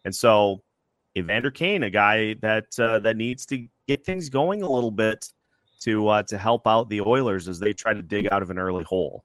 And 0.03 0.15
so, 0.15 0.63
Evander 1.17 1.51
Kane, 1.51 1.83
a 1.83 1.89
guy 1.89 2.35
that 2.41 2.67
uh, 2.79 2.99
that 2.99 3.17
needs 3.17 3.45
to 3.47 3.67
get 3.87 4.05
things 4.05 4.29
going 4.29 4.61
a 4.61 4.69
little 4.69 4.91
bit 4.91 5.31
to 5.81 6.07
uh, 6.07 6.23
to 6.23 6.37
help 6.37 6.67
out 6.67 6.89
the 6.89 7.01
Oilers 7.01 7.47
as 7.47 7.59
they 7.59 7.73
try 7.73 7.93
to 7.93 8.01
dig 8.01 8.27
out 8.31 8.41
of 8.41 8.49
an 8.49 8.57
early 8.57 8.83
hole. 8.83 9.23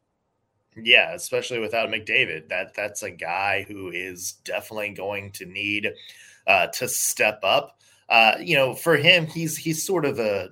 Yeah, 0.77 1.12
especially 1.14 1.59
without 1.59 1.88
McDavid, 1.88 2.48
that 2.51 2.74
that's 2.74 3.03
a 3.03 3.11
guy 3.11 3.64
who 3.68 3.90
is 3.90 4.33
definitely 4.44 4.90
going 4.90 5.33
to 5.33 5.46
need 5.46 5.92
uh, 6.46 6.68
to 6.68 6.88
step 6.88 7.40
up. 7.42 7.81
Uh, 8.09 8.37
you 8.40 8.57
know, 8.57 8.74
for 8.74 8.96
him, 8.96 9.27
he's 9.27 9.57
he's 9.57 9.85
sort 9.85 10.05
of 10.05 10.18
a, 10.18 10.51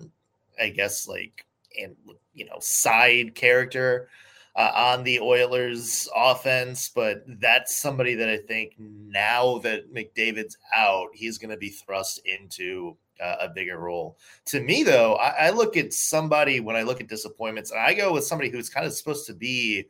I 0.61 0.71
guess, 0.71 1.07
like 1.07 1.47
and 1.81 1.97
you 2.35 2.45
know 2.47 2.59
side 2.61 3.35
character 3.35 4.09
uh, 4.57 4.73
on 4.75 5.05
the 5.05 5.21
Oilers 5.21 6.09
offense, 6.17 6.91
but 6.95 7.23
that's 7.41 7.77
somebody 7.77 8.15
that 8.15 8.29
I 8.29 8.39
think 8.39 8.75
now 8.79 9.59
that 9.59 9.93
McDavid's 9.95 10.57
out, 10.75 11.09
he's 11.13 11.37
going 11.37 11.51
to 11.51 11.59
be 11.59 11.69
thrust 11.69 12.23
into 12.25 12.97
uh, 13.23 13.37
a 13.41 13.49
bigger 13.49 13.79
role. 13.79 14.19
To 14.47 14.61
me, 14.61 14.83
though, 14.83 15.17
I, 15.17 15.47
I, 15.47 15.51
look 15.51 15.77
at 15.77 15.93
somebody 15.93 16.61
when 16.61 16.77
I 16.77 16.83
look 16.83 17.01
at 17.01 17.09
disappointments, 17.09 17.71
and 17.71 17.81
I 17.81 17.93
go 17.95 18.13
with 18.13 18.25
somebody 18.25 18.51
who's 18.51 18.71
kind 18.71 18.87
of 18.87 18.95
supposed 18.95 19.27
to 19.27 19.35
be 19.35 19.85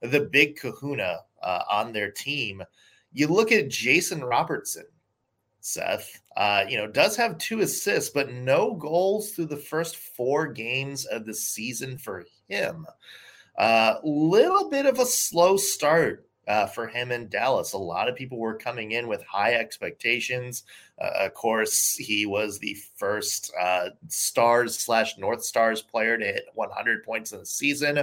the 0.00 0.20
big 0.20 0.56
kahuna 0.56 1.20
uh, 1.42 1.62
on 1.70 1.92
their 1.92 2.10
team. 2.10 2.62
You 3.12 3.28
look 3.28 3.52
at 3.52 3.70
Jason 3.70 4.22
Robertson. 4.22 4.84
Seth, 5.60 6.20
uh, 6.36 6.64
you 6.68 6.78
know, 6.78 6.86
does 6.86 7.16
have 7.16 7.36
two 7.38 7.60
assists, 7.60 8.10
but 8.10 8.32
no 8.32 8.74
goals 8.74 9.32
through 9.32 9.46
the 9.46 9.56
first 9.56 9.96
four 9.96 10.46
games 10.46 11.04
of 11.06 11.26
the 11.26 11.34
season 11.34 11.98
for 11.98 12.24
him. 12.48 12.86
A 13.58 13.60
uh, 13.60 14.00
little 14.04 14.70
bit 14.70 14.86
of 14.86 15.00
a 15.00 15.06
slow 15.06 15.56
start 15.56 16.28
uh, 16.46 16.66
for 16.66 16.86
him 16.86 17.10
in 17.10 17.28
Dallas. 17.28 17.72
A 17.72 17.78
lot 17.78 18.08
of 18.08 18.14
people 18.14 18.38
were 18.38 18.54
coming 18.54 18.92
in 18.92 19.08
with 19.08 19.22
high 19.24 19.54
expectations. 19.54 20.62
Uh, 21.00 21.26
of 21.26 21.34
course, 21.34 21.94
he 21.94 22.24
was 22.24 22.58
the 22.58 22.76
first 22.96 23.52
uh, 23.60 23.90
Stars 24.06 24.78
slash 24.78 25.18
North 25.18 25.42
Stars 25.42 25.82
player 25.82 26.16
to 26.16 26.24
hit 26.24 26.44
100 26.54 27.04
points 27.04 27.32
in 27.32 27.40
the 27.40 27.46
season. 27.46 28.00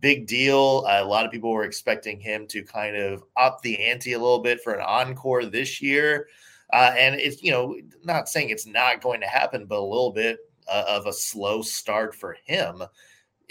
big 0.00 0.26
deal. 0.26 0.84
Uh, 0.86 1.00
a 1.00 1.04
lot 1.04 1.24
of 1.24 1.30
people 1.30 1.52
were 1.52 1.64
expecting 1.64 2.20
him 2.20 2.46
to 2.48 2.62
kind 2.62 2.96
of 2.96 3.22
up 3.36 3.62
the 3.62 3.78
ante 3.78 4.12
a 4.14 4.18
little 4.18 4.40
bit 4.40 4.60
for 4.60 4.74
an 4.74 4.84
encore 4.84 5.46
this 5.46 5.80
year. 5.80 6.28
Uh, 6.72 6.92
and 6.98 7.14
it's, 7.14 7.42
you 7.42 7.52
know, 7.52 7.76
not 8.02 8.28
saying 8.28 8.50
it's 8.50 8.66
not 8.66 9.00
going 9.00 9.20
to 9.20 9.26
happen, 9.26 9.66
but 9.66 9.78
a 9.78 9.80
little 9.80 10.12
bit 10.12 10.38
of 10.68 11.06
a 11.06 11.12
slow 11.12 11.62
start 11.62 12.14
for 12.14 12.36
him. 12.44 12.82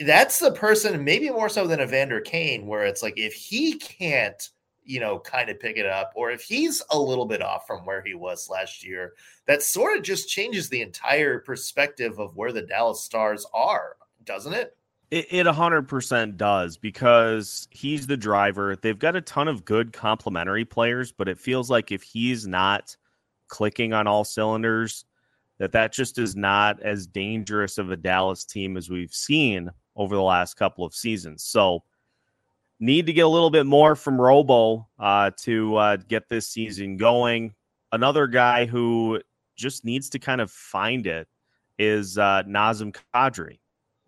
That's 0.06 0.40
the 0.40 0.52
person, 0.52 1.04
maybe 1.04 1.30
more 1.30 1.50
so 1.50 1.68
than 1.68 1.82
Evander 1.82 2.22
Kane, 2.22 2.68
where 2.68 2.86
it's 2.86 3.04
like 3.04 3.18
if 3.18 3.34
he 3.34 3.74
can't 3.78 4.42
you 4.90 5.00
know, 5.00 5.20
kind 5.20 5.52
of 5.52 5.60
pick 5.60 5.78
it 5.78 5.86
up, 5.86 6.12
or 6.16 6.32
if 6.32 6.42
he's 6.42 6.82
a 6.90 6.98
little 7.00 7.28
bit 7.28 7.44
off 7.44 7.68
from 7.68 7.86
where 7.86 8.02
he 8.02 8.16
was 8.16 8.50
last 8.50 8.84
year, 8.84 9.14
that 9.46 9.62
sort 9.62 9.96
of 9.96 10.04
just 10.04 10.28
changes 10.28 10.68
the 10.68 10.82
entire 10.82 11.38
perspective 11.38 12.18
of 12.18 12.36
where 12.36 12.52
the 12.52 12.64
Dallas 12.64 13.04
Stars 13.04 13.46
are, 13.54 13.98
doesn't 14.24 14.54
it? 14.54 14.76
It, 15.12 15.28
it 15.30 15.46
100% 15.46 16.38
does 16.38 16.76
because 16.76 17.68
he's 17.70 18.08
the 18.08 18.18
driver. 18.18 18.76
They've 18.76 18.98
got 18.98 19.16
a 19.16 19.22
ton 19.22 19.48
of 19.48 19.64
good 19.64 19.94
complementary 19.94 20.66
players, 20.66 21.12
but 21.12 21.30
it 21.30 21.38
feels 21.38 21.70
like 21.70 21.92
if 21.92 22.02
he's 22.02 22.48
not 22.48 22.98
clicking 23.48 23.94
on 23.94 24.08
all 24.08 24.24
cylinders, 24.24 25.06
that 25.60 25.72
that 25.74 25.94
just 25.94 26.18
is 26.18 26.36
not 26.36 26.82
as 26.82 27.06
dangerous 27.06 27.78
of 27.78 27.92
a 27.92 27.96
Dallas 27.96 28.44
team 28.44 28.76
as 28.76 28.90
we've 28.90 29.14
seen 29.14 29.70
over 29.96 30.16
the 30.16 30.22
last 30.22 30.56
couple 30.56 30.86
of 30.86 30.94
seasons. 30.94 31.44
So, 31.44 31.84
need 32.80 33.06
to 33.08 33.14
get 33.14 33.26
a 33.26 33.30
little 33.30 33.50
bit 33.50 33.66
more 33.66 33.96
from 33.96 34.20
Robo 34.20 34.88
uh, 34.98 35.32
to 35.42 35.76
uh, 35.76 35.98
get 35.98 36.30
this 36.30 36.48
season 36.48 36.98
going. 36.98 37.54
Another 37.92 38.28
guy 38.28 38.66
who 38.66 39.20
just 39.56 39.84
needs 39.84 40.10
to 40.10 40.20
kind 40.20 40.40
of 40.42 40.50
find 40.52 41.06
it 41.06 41.28
is 41.78 42.18
uh, 42.18 42.44
Nazem 42.48 42.96
Kadri. 43.14 43.60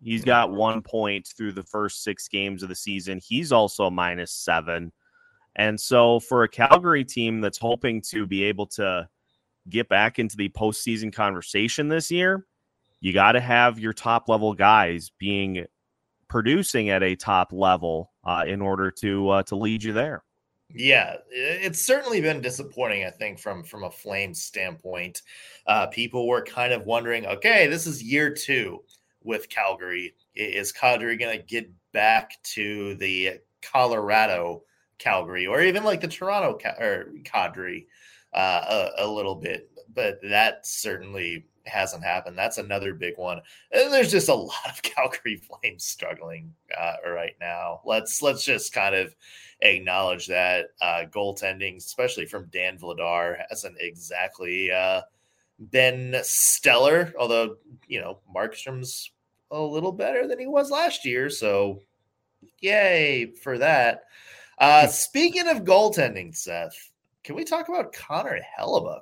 He's 0.02 0.24
got 0.24 0.50
one 0.52 0.82
point 0.82 1.28
through 1.36 1.52
the 1.52 1.62
first 1.62 2.02
six 2.02 2.26
games 2.28 2.62
of 2.62 2.68
the 2.68 2.74
season. 2.74 3.20
He's 3.22 3.52
also 3.52 3.88
minus 3.88 4.32
seven. 4.32 4.92
And 5.54 5.78
so, 5.78 6.18
for 6.18 6.44
a 6.44 6.48
Calgary 6.48 7.04
team 7.04 7.40
that's 7.40 7.58
hoping 7.58 8.00
to 8.10 8.26
be 8.26 8.44
able 8.44 8.66
to 8.68 9.08
get 9.68 9.88
back 9.88 10.18
into 10.18 10.36
the 10.36 10.48
postseason 10.48 11.12
conversation 11.12 11.88
this 11.88 12.10
year, 12.10 12.46
you 13.02 13.12
got 13.12 13.32
to 13.32 13.40
have 13.40 13.80
your 13.80 13.92
top 13.92 14.28
level 14.28 14.54
guys 14.54 15.10
being 15.18 15.66
producing 16.28 16.88
at 16.88 17.02
a 17.02 17.16
top 17.16 17.52
level 17.52 18.12
uh, 18.24 18.44
in 18.46 18.62
order 18.62 18.92
to 18.92 19.28
uh, 19.28 19.42
to 19.42 19.56
lead 19.56 19.82
you 19.82 19.92
there. 19.92 20.22
Yeah, 20.70 21.16
it's 21.28 21.82
certainly 21.82 22.20
been 22.20 22.40
disappointing. 22.40 23.04
I 23.04 23.10
think 23.10 23.40
from 23.40 23.64
from 23.64 23.82
a 23.82 23.90
Flames 23.90 24.44
standpoint, 24.44 25.22
uh, 25.66 25.88
people 25.88 26.28
were 26.28 26.42
kind 26.42 26.72
of 26.72 26.86
wondering, 26.86 27.26
okay, 27.26 27.66
this 27.66 27.88
is 27.88 28.04
year 28.04 28.32
two 28.32 28.84
with 29.24 29.48
Calgary. 29.48 30.14
Is 30.36 30.72
Kadri 30.72 31.18
going 31.18 31.36
to 31.36 31.44
get 31.44 31.70
back 31.92 32.40
to 32.54 32.94
the 32.94 33.40
Colorado 33.62 34.62
Calgary 34.98 35.48
or 35.48 35.60
even 35.60 35.82
like 35.82 36.00
the 36.00 36.08
Toronto 36.08 36.56
or 36.78 37.08
Kadri 37.24 37.86
uh, 38.32 38.88
a, 38.96 39.04
a 39.04 39.06
little 39.08 39.34
bit? 39.34 39.68
But 39.92 40.20
that 40.22 40.64
certainly 40.66 41.46
hasn't 41.64 42.04
happened. 42.04 42.36
That's 42.36 42.58
another 42.58 42.94
big 42.94 43.16
one. 43.16 43.40
And 43.70 43.92
there's 43.92 44.10
just 44.10 44.28
a 44.28 44.34
lot 44.34 44.68
of 44.68 44.82
Calgary 44.82 45.36
Flames 45.36 45.84
struggling 45.84 46.52
uh, 46.78 46.94
right 47.06 47.34
now. 47.40 47.80
Let's 47.84 48.22
let's 48.22 48.44
just 48.44 48.72
kind 48.72 48.94
of 48.94 49.14
acknowledge 49.60 50.26
that 50.26 50.66
uh, 50.80 51.04
goaltending, 51.10 51.76
especially 51.76 52.26
from 52.26 52.48
Dan 52.52 52.78
Vladar, 52.78 53.42
hasn't 53.48 53.76
exactly 53.80 54.70
uh, 54.70 55.02
been 55.70 56.16
stellar. 56.22 57.12
Although 57.18 57.56
you 57.86 58.00
know 58.00 58.18
Markstrom's 58.34 59.10
a 59.50 59.60
little 59.60 59.92
better 59.92 60.26
than 60.26 60.38
he 60.38 60.46
was 60.46 60.70
last 60.70 61.04
year, 61.04 61.30
so 61.30 61.80
yay 62.60 63.32
for 63.42 63.58
that. 63.58 64.04
Uh, 64.58 64.86
speaking 64.88 65.48
of 65.48 65.64
goaltending, 65.64 66.34
Seth, 66.34 66.90
can 67.24 67.36
we 67.36 67.44
talk 67.44 67.68
about 67.68 67.92
Connor 67.92 68.40
Hellebuyck? 68.58 69.00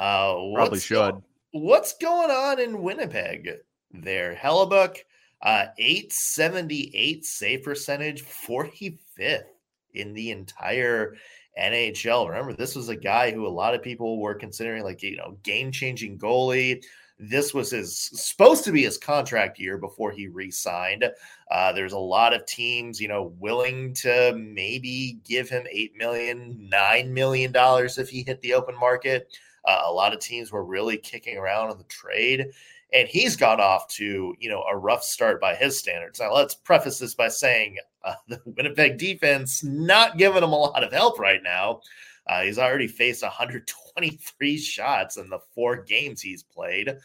Uh, 0.00 0.54
Probably 0.54 0.80
should. 0.80 0.96
Go- 0.96 1.24
what's 1.52 1.92
going 1.98 2.30
on 2.30 2.58
in 2.58 2.82
Winnipeg 2.82 3.50
there? 3.92 4.34
Hellebuyck, 4.34 4.96
uh, 5.42 5.66
878 5.76 7.24
save 7.26 7.62
percentage, 7.62 8.24
45th 8.24 9.44
in 9.92 10.14
the 10.14 10.30
entire 10.30 11.16
NHL. 11.60 12.28
Remember, 12.28 12.54
this 12.54 12.74
was 12.74 12.88
a 12.88 12.96
guy 12.96 13.30
who 13.30 13.46
a 13.46 13.48
lot 13.48 13.74
of 13.74 13.82
people 13.82 14.18
were 14.18 14.34
considering 14.34 14.84
like, 14.84 15.02
you 15.02 15.16
know, 15.16 15.36
game 15.42 15.70
changing 15.70 16.18
goalie. 16.18 16.82
This 17.18 17.52
was 17.52 17.70
his 17.70 17.94
supposed 17.94 18.64
to 18.64 18.72
be 18.72 18.84
his 18.84 18.96
contract 18.96 19.58
year 19.58 19.76
before 19.76 20.10
he 20.10 20.28
re-signed. 20.28 21.04
Uh, 21.50 21.72
there's 21.74 21.92
a 21.92 21.98
lot 21.98 22.32
of 22.32 22.46
teams, 22.46 22.98
you 22.98 23.08
know, 23.08 23.34
willing 23.38 23.92
to 23.96 24.34
maybe 24.34 25.18
give 25.28 25.50
him 25.50 25.66
eight 25.70 25.94
million, 25.94 26.70
nine 26.70 27.12
million 27.12 27.52
dollars 27.52 27.98
if 27.98 28.08
he 28.08 28.22
hit 28.22 28.40
the 28.40 28.54
open 28.54 28.74
market. 28.78 29.28
Uh, 29.64 29.82
a 29.86 29.92
lot 29.92 30.12
of 30.12 30.20
teams 30.20 30.52
were 30.52 30.64
really 30.64 30.96
kicking 30.96 31.36
around 31.36 31.70
on 31.70 31.78
the 31.78 31.84
trade, 31.84 32.46
and 32.92 33.08
he's 33.08 33.36
got 33.36 33.60
off 33.60 33.88
to 33.88 34.34
you 34.38 34.48
know 34.48 34.62
a 34.70 34.76
rough 34.76 35.02
start 35.02 35.40
by 35.40 35.54
his 35.54 35.78
standards. 35.78 36.20
Now 36.20 36.34
let's 36.34 36.54
preface 36.54 36.98
this 36.98 37.14
by 37.14 37.28
saying 37.28 37.76
uh, 38.04 38.14
the 38.28 38.40
Winnipeg 38.44 38.98
defense 38.98 39.62
not 39.62 40.18
giving 40.18 40.42
him 40.42 40.52
a 40.52 40.56
lot 40.56 40.82
of 40.82 40.92
help 40.92 41.18
right 41.18 41.42
now. 41.42 41.80
Uh, 42.26 42.42
he's 42.42 42.58
already 42.58 42.86
faced 42.86 43.22
123 43.22 44.58
shots 44.58 45.16
in 45.16 45.28
the 45.28 45.40
four 45.54 45.82
games 45.82 46.20
he's 46.20 46.42
played. 46.42 46.96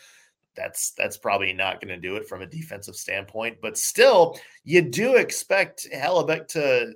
That's 0.55 0.91
that's 0.91 1.17
probably 1.17 1.51
not 1.51 1.81
going 1.81 1.93
to 1.93 1.97
do 1.97 2.15
it 2.15 2.27
from 2.27 2.41
a 2.41 2.47
defensive 2.47 2.95
standpoint, 2.95 3.57
but 3.61 3.77
still, 3.77 4.39
you 4.63 4.81
do 4.81 5.15
expect 5.15 5.87
Hellebuyck 5.93 6.47
to 6.49 6.93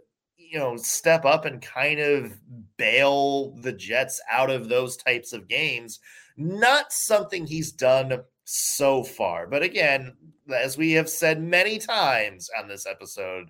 you 0.49 0.57
know, 0.57 0.75
step 0.77 1.25
up 1.25 1.45
and 1.45 1.62
kind 1.62 1.99
of 1.99 2.33
bail 2.77 3.51
the 3.57 3.73
Jets 3.73 4.19
out 4.31 4.49
of 4.49 4.67
those 4.67 4.97
types 4.97 5.31
of 5.31 5.47
games. 5.47 5.99
Not 6.38 6.91
something 6.91 7.45
he's 7.45 7.71
done 7.71 8.23
so 8.45 9.03
far. 9.03 9.45
But 9.45 9.62
again, 9.62 10.15
as 10.53 10.77
we 10.77 10.93
have 10.93 11.09
said 11.09 11.41
many 11.41 11.77
times 11.77 12.49
on 12.57 12.67
this 12.67 12.88
episode, 12.88 13.49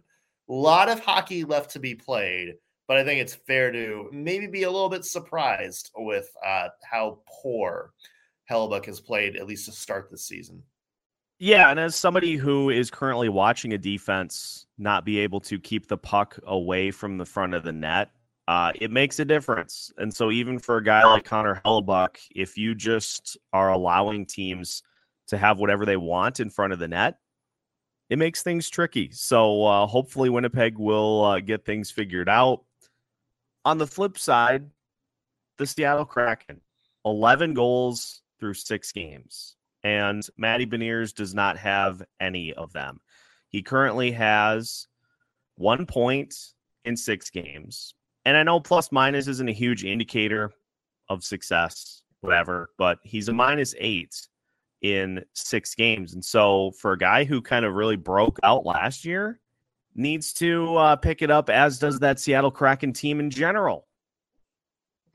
a 0.49 0.53
lot 0.53 0.89
of 0.89 0.99
hockey 0.99 1.45
left 1.45 1.71
to 1.71 1.79
be 1.79 1.95
played. 1.95 2.55
But 2.87 2.97
I 2.97 3.05
think 3.05 3.21
it's 3.21 3.35
fair 3.35 3.71
to 3.71 4.09
maybe 4.11 4.47
be 4.47 4.63
a 4.63 4.71
little 4.71 4.89
bit 4.89 5.05
surprised 5.05 5.91
with 5.95 6.29
uh, 6.45 6.69
how 6.83 7.19
poor 7.41 7.93
Hellebuyck 8.49 8.85
has 8.85 8.99
played, 8.99 9.35
at 9.35 9.47
least 9.47 9.65
to 9.65 9.71
start 9.71 10.09
the 10.09 10.17
season. 10.17 10.63
Yeah, 11.41 11.71
and 11.71 11.79
as 11.79 11.95
somebody 11.95 12.35
who 12.35 12.69
is 12.69 12.91
currently 12.91 13.29
watching 13.29 13.71
a 13.71 13.77
defense 13.77 14.65
not 14.77 15.05
be 15.05 15.19
able 15.19 15.39
to 15.41 15.57
keep 15.57 15.87
the 15.87 15.97
puck 15.97 16.37
away 16.43 16.91
from 16.91 17.17
the 17.17 17.25
front 17.25 17.53
of 17.53 17.63
the 17.63 17.71
net, 17.71 18.11
uh, 18.49 18.73
it 18.75 18.91
makes 18.91 19.19
a 19.19 19.25
difference. 19.25 19.89
And 19.97 20.13
so, 20.13 20.31
even 20.31 20.59
for 20.59 20.77
a 20.77 20.83
guy 20.83 21.05
like 21.05 21.23
Connor 21.23 21.61
Hellebuyck, 21.65 22.17
if 22.35 22.57
you 22.57 22.75
just 22.75 23.37
are 23.53 23.71
allowing 23.71 24.25
teams 24.25 24.83
to 25.27 25.37
have 25.37 25.59
whatever 25.59 25.85
they 25.85 25.95
want 25.95 26.41
in 26.41 26.49
front 26.49 26.73
of 26.73 26.79
the 26.79 26.89
net, 26.89 27.19
it 28.09 28.19
makes 28.19 28.43
things 28.43 28.69
tricky. 28.69 29.09
So, 29.13 29.65
uh, 29.65 29.87
hopefully, 29.87 30.29
Winnipeg 30.29 30.77
will 30.77 31.23
uh, 31.23 31.39
get 31.39 31.63
things 31.63 31.89
figured 31.89 32.27
out. 32.27 32.65
On 33.63 33.77
the 33.77 33.87
flip 33.87 34.17
side, 34.17 34.69
the 35.57 35.65
Seattle 35.65 36.05
Kraken, 36.05 36.59
11 37.05 37.53
goals 37.53 38.23
through 38.39 38.55
six 38.55 38.91
games 38.91 39.55
and 39.83 40.25
Matty 40.37 40.65
Beniers 40.65 41.13
does 41.13 41.33
not 41.33 41.57
have 41.57 42.01
any 42.19 42.53
of 42.53 42.73
them. 42.73 42.99
He 43.49 43.61
currently 43.61 44.11
has 44.11 44.87
one 45.55 45.85
point 45.85 46.35
in 46.85 46.95
six 46.95 47.29
games. 47.29 47.93
And 48.25 48.37
I 48.37 48.43
know 48.43 48.59
plus 48.59 48.91
minus 48.91 49.27
isn't 49.27 49.49
a 49.49 49.53
huge 49.53 49.83
indicator 49.83 50.51
of 51.09 51.23
success, 51.23 52.03
whatever, 52.21 52.69
but 52.77 52.99
he's 53.03 53.29
a 53.29 53.33
minus 53.33 53.73
eight 53.79 54.15
in 54.81 55.23
six 55.33 55.75
games. 55.75 56.13
And 56.13 56.23
so 56.23 56.71
for 56.79 56.93
a 56.93 56.97
guy 56.97 57.23
who 57.23 57.41
kind 57.41 57.65
of 57.65 57.73
really 57.73 57.95
broke 57.95 58.39
out 58.43 58.65
last 58.65 59.03
year, 59.03 59.39
needs 59.95 60.31
to 60.33 60.75
uh, 60.77 60.95
pick 60.95 61.21
it 61.21 61.31
up, 61.31 61.49
as 61.49 61.79
does 61.79 61.99
that 61.99 62.19
Seattle 62.19 62.51
Kraken 62.51 62.93
team 62.93 63.19
in 63.19 63.29
general. 63.29 63.87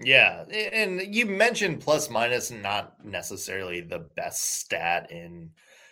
Yeah, 0.00 0.44
and 0.50 1.14
you 1.14 1.26
mentioned 1.26 1.80
plus 1.80 2.10
minus 2.10 2.50
not 2.50 3.04
necessarily 3.04 3.80
the 3.80 4.00
best 4.16 4.42
stat 4.60 5.10
in 5.10 5.50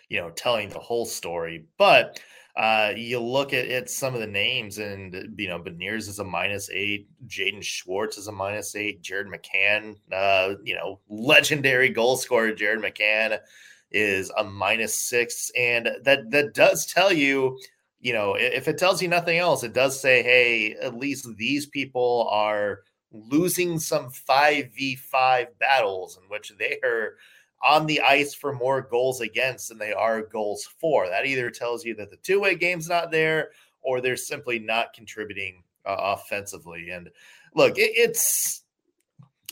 you 0.09 0.19
know 0.19 0.29
telling 0.31 0.69
the 0.69 0.79
whole 0.79 1.05
story, 1.05 1.65
but 1.77 2.19
uh, 2.55 2.93
you 2.95 3.19
look 3.19 3.51
at, 3.53 3.89
some 3.89 4.13
of 4.13 4.19
the 4.19 4.27
names, 4.27 4.77
and 4.77 5.33
you 5.37 5.47
know 5.47 5.59
Beniers 5.59 6.09
is 6.09 6.19
a 6.19 6.23
minus 6.23 6.69
eight, 6.71 7.07
Jaden 7.27 7.63
Schwartz 7.63 8.17
is 8.17 8.27
a 8.27 8.31
minus 8.31 8.75
eight, 8.75 9.01
Jared 9.01 9.27
McCann, 9.27 9.95
uh, 10.11 10.55
you 10.63 10.75
know 10.75 10.99
legendary 11.09 11.89
goal 11.89 12.17
scorer 12.17 12.53
Jared 12.53 12.81
McCann 12.81 13.39
is 13.91 14.31
a 14.37 14.43
minus 14.43 14.95
six, 14.95 15.49
and 15.57 15.89
that 16.03 16.29
that 16.31 16.53
does 16.53 16.85
tell 16.85 17.11
you. 17.13 17.57
You 18.01 18.11
know, 18.11 18.35
if 18.35 18.67
it 18.67 18.77
tells 18.77 19.01
you 19.01 19.07
nothing 19.07 19.37
else, 19.37 19.63
it 19.63 19.71
does 19.71 19.97
say, 19.97 20.21
hey, 20.23 20.73
at 20.73 20.97
least 20.97 21.25
these 21.37 21.67
people 21.67 22.27
are 22.29 22.81
losing 23.13 23.79
some 23.79 24.09
5v5 24.09 25.47
battles 25.59 26.17
in 26.21 26.27
which 26.29 26.51
they 26.57 26.79
are 26.83 27.15
on 27.63 27.85
the 27.85 28.01
ice 28.01 28.33
for 28.33 28.53
more 28.53 28.81
goals 28.81 29.21
against 29.21 29.69
than 29.69 29.77
they 29.77 29.93
are 29.93 30.21
goals 30.21 30.67
for. 30.79 31.07
That 31.07 31.25
either 31.25 31.49
tells 31.49 31.85
you 31.85 31.95
that 31.95 32.11
the 32.11 32.17
two 32.17 32.41
way 32.41 32.55
game's 32.55 32.89
not 32.89 33.11
there 33.11 33.51
or 33.81 34.01
they're 34.01 34.17
simply 34.17 34.59
not 34.59 34.93
contributing 34.93 35.63
uh, 35.85 35.95
offensively. 35.99 36.89
And 36.89 37.09
look, 37.55 37.77
it, 37.77 37.91
it's 37.95 38.63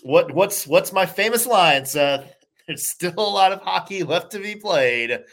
what 0.03 0.31
what's 0.33 0.67
what's 0.67 0.91
my 0.91 1.05
famous 1.05 1.45
line, 1.45 1.85
Seth? 1.85 2.35
There's 2.67 2.89
still 2.89 3.13
a 3.17 3.21
lot 3.21 3.51
of 3.51 3.61
hockey 3.61 4.03
left 4.03 4.31
to 4.31 4.39
be 4.39 4.55
played. 4.55 5.23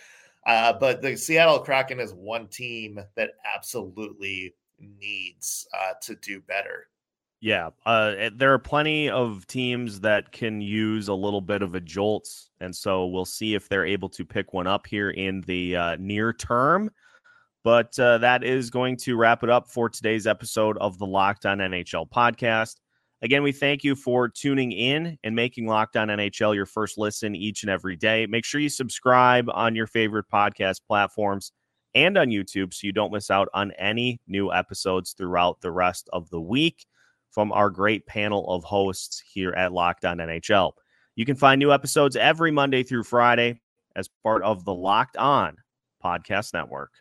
Uh, 0.46 0.72
but 0.72 1.02
the 1.02 1.16
Seattle 1.16 1.58
Kraken 1.58 2.00
is 2.00 2.12
one 2.14 2.48
team 2.48 2.98
that 3.16 3.32
absolutely 3.54 4.54
needs 4.78 5.66
uh, 5.78 5.92
to 6.02 6.14
do 6.16 6.40
better. 6.40 6.86
Yeah, 7.40 7.70
uh, 7.86 8.14
eh, 8.18 8.30
there 8.34 8.52
are 8.52 8.58
plenty 8.58 9.08
of 9.08 9.46
teams 9.46 10.00
that 10.00 10.32
can 10.32 10.60
use 10.60 11.06
a 11.06 11.14
little 11.14 11.40
bit 11.40 11.62
of 11.62 11.76
a 11.76 11.80
jolt, 11.80 12.28
and 12.60 12.74
so 12.74 13.06
we'll 13.06 13.24
see 13.24 13.54
if 13.54 13.68
they're 13.68 13.86
able 13.86 14.08
to 14.10 14.24
pick 14.24 14.52
one 14.52 14.66
up 14.66 14.86
here 14.88 15.10
in 15.10 15.42
the 15.42 15.76
uh, 15.76 15.96
near 16.00 16.32
term. 16.32 16.90
But 17.62 17.96
uh, 17.98 18.18
that 18.18 18.42
is 18.42 18.70
going 18.70 18.96
to 18.98 19.16
wrap 19.16 19.44
it 19.44 19.50
up 19.50 19.70
for 19.70 19.88
today's 19.88 20.26
episode 20.26 20.78
of 20.78 20.98
the 20.98 21.06
Locked 21.06 21.46
On 21.46 21.58
NHL 21.58 22.08
podcast. 22.10 22.76
Again, 23.22 23.42
we 23.42 23.52
thank 23.52 23.84
you 23.84 23.94
for 23.94 24.28
tuning 24.28 24.72
in 24.72 25.16
and 25.22 25.36
making 25.36 25.66
Locked 25.66 25.96
On 25.96 26.08
NHL 26.08 26.56
your 26.56 26.66
first 26.66 26.98
listen 26.98 27.36
each 27.36 27.62
and 27.62 27.70
every 27.70 27.94
day. 27.94 28.26
Make 28.26 28.44
sure 28.44 28.60
you 28.60 28.68
subscribe 28.68 29.48
on 29.52 29.76
your 29.76 29.86
favorite 29.86 30.26
podcast 30.32 30.80
platforms 30.88 31.52
and 31.94 32.18
on 32.18 32.28
YouTube 32.28 32.74
so 32.74 32.86
you 32.86 32.92
don't 32.92 33.12
miss 33.12 33.30
out 33.30 33.48
on 33.54 33.72
any 33.72 34.20
new 34.26 34.52
episodes 34.52 35.12
throughout 35.12 35.60
the 35.60 35.70
rest 35.70 36.08
of 36.12 36.30
the 36.30 36.40
week 36.40 36.84
from 37.30 37.52
our 37.52 37.70
great 37.70 38.06
panel 38.06 38.48
of 38.50 38.64
hosts 38.64 39.22
here 39.32 39.52
at 39.52 39.72
Locked 39.72 40.04
On 40.04 40.18
NHL. 40.18 40.72
You 41.14 41.24
can 41.24 41.36
find 41.36 41.58
new 41.58 41.72
episodes 41.72 42.16
every 42.16 42.50
Monday 42.50 42.82
through 42.82 43.04
Friday 43.04 43.60
as 43.96 44.08
part 44.22 44.42
of 44.42 44.64
the 44.64 44.74
Locked 44.74 45.16
On 45.16 45.56
Podcast 46.04 46.54
Network. 46.54 46.92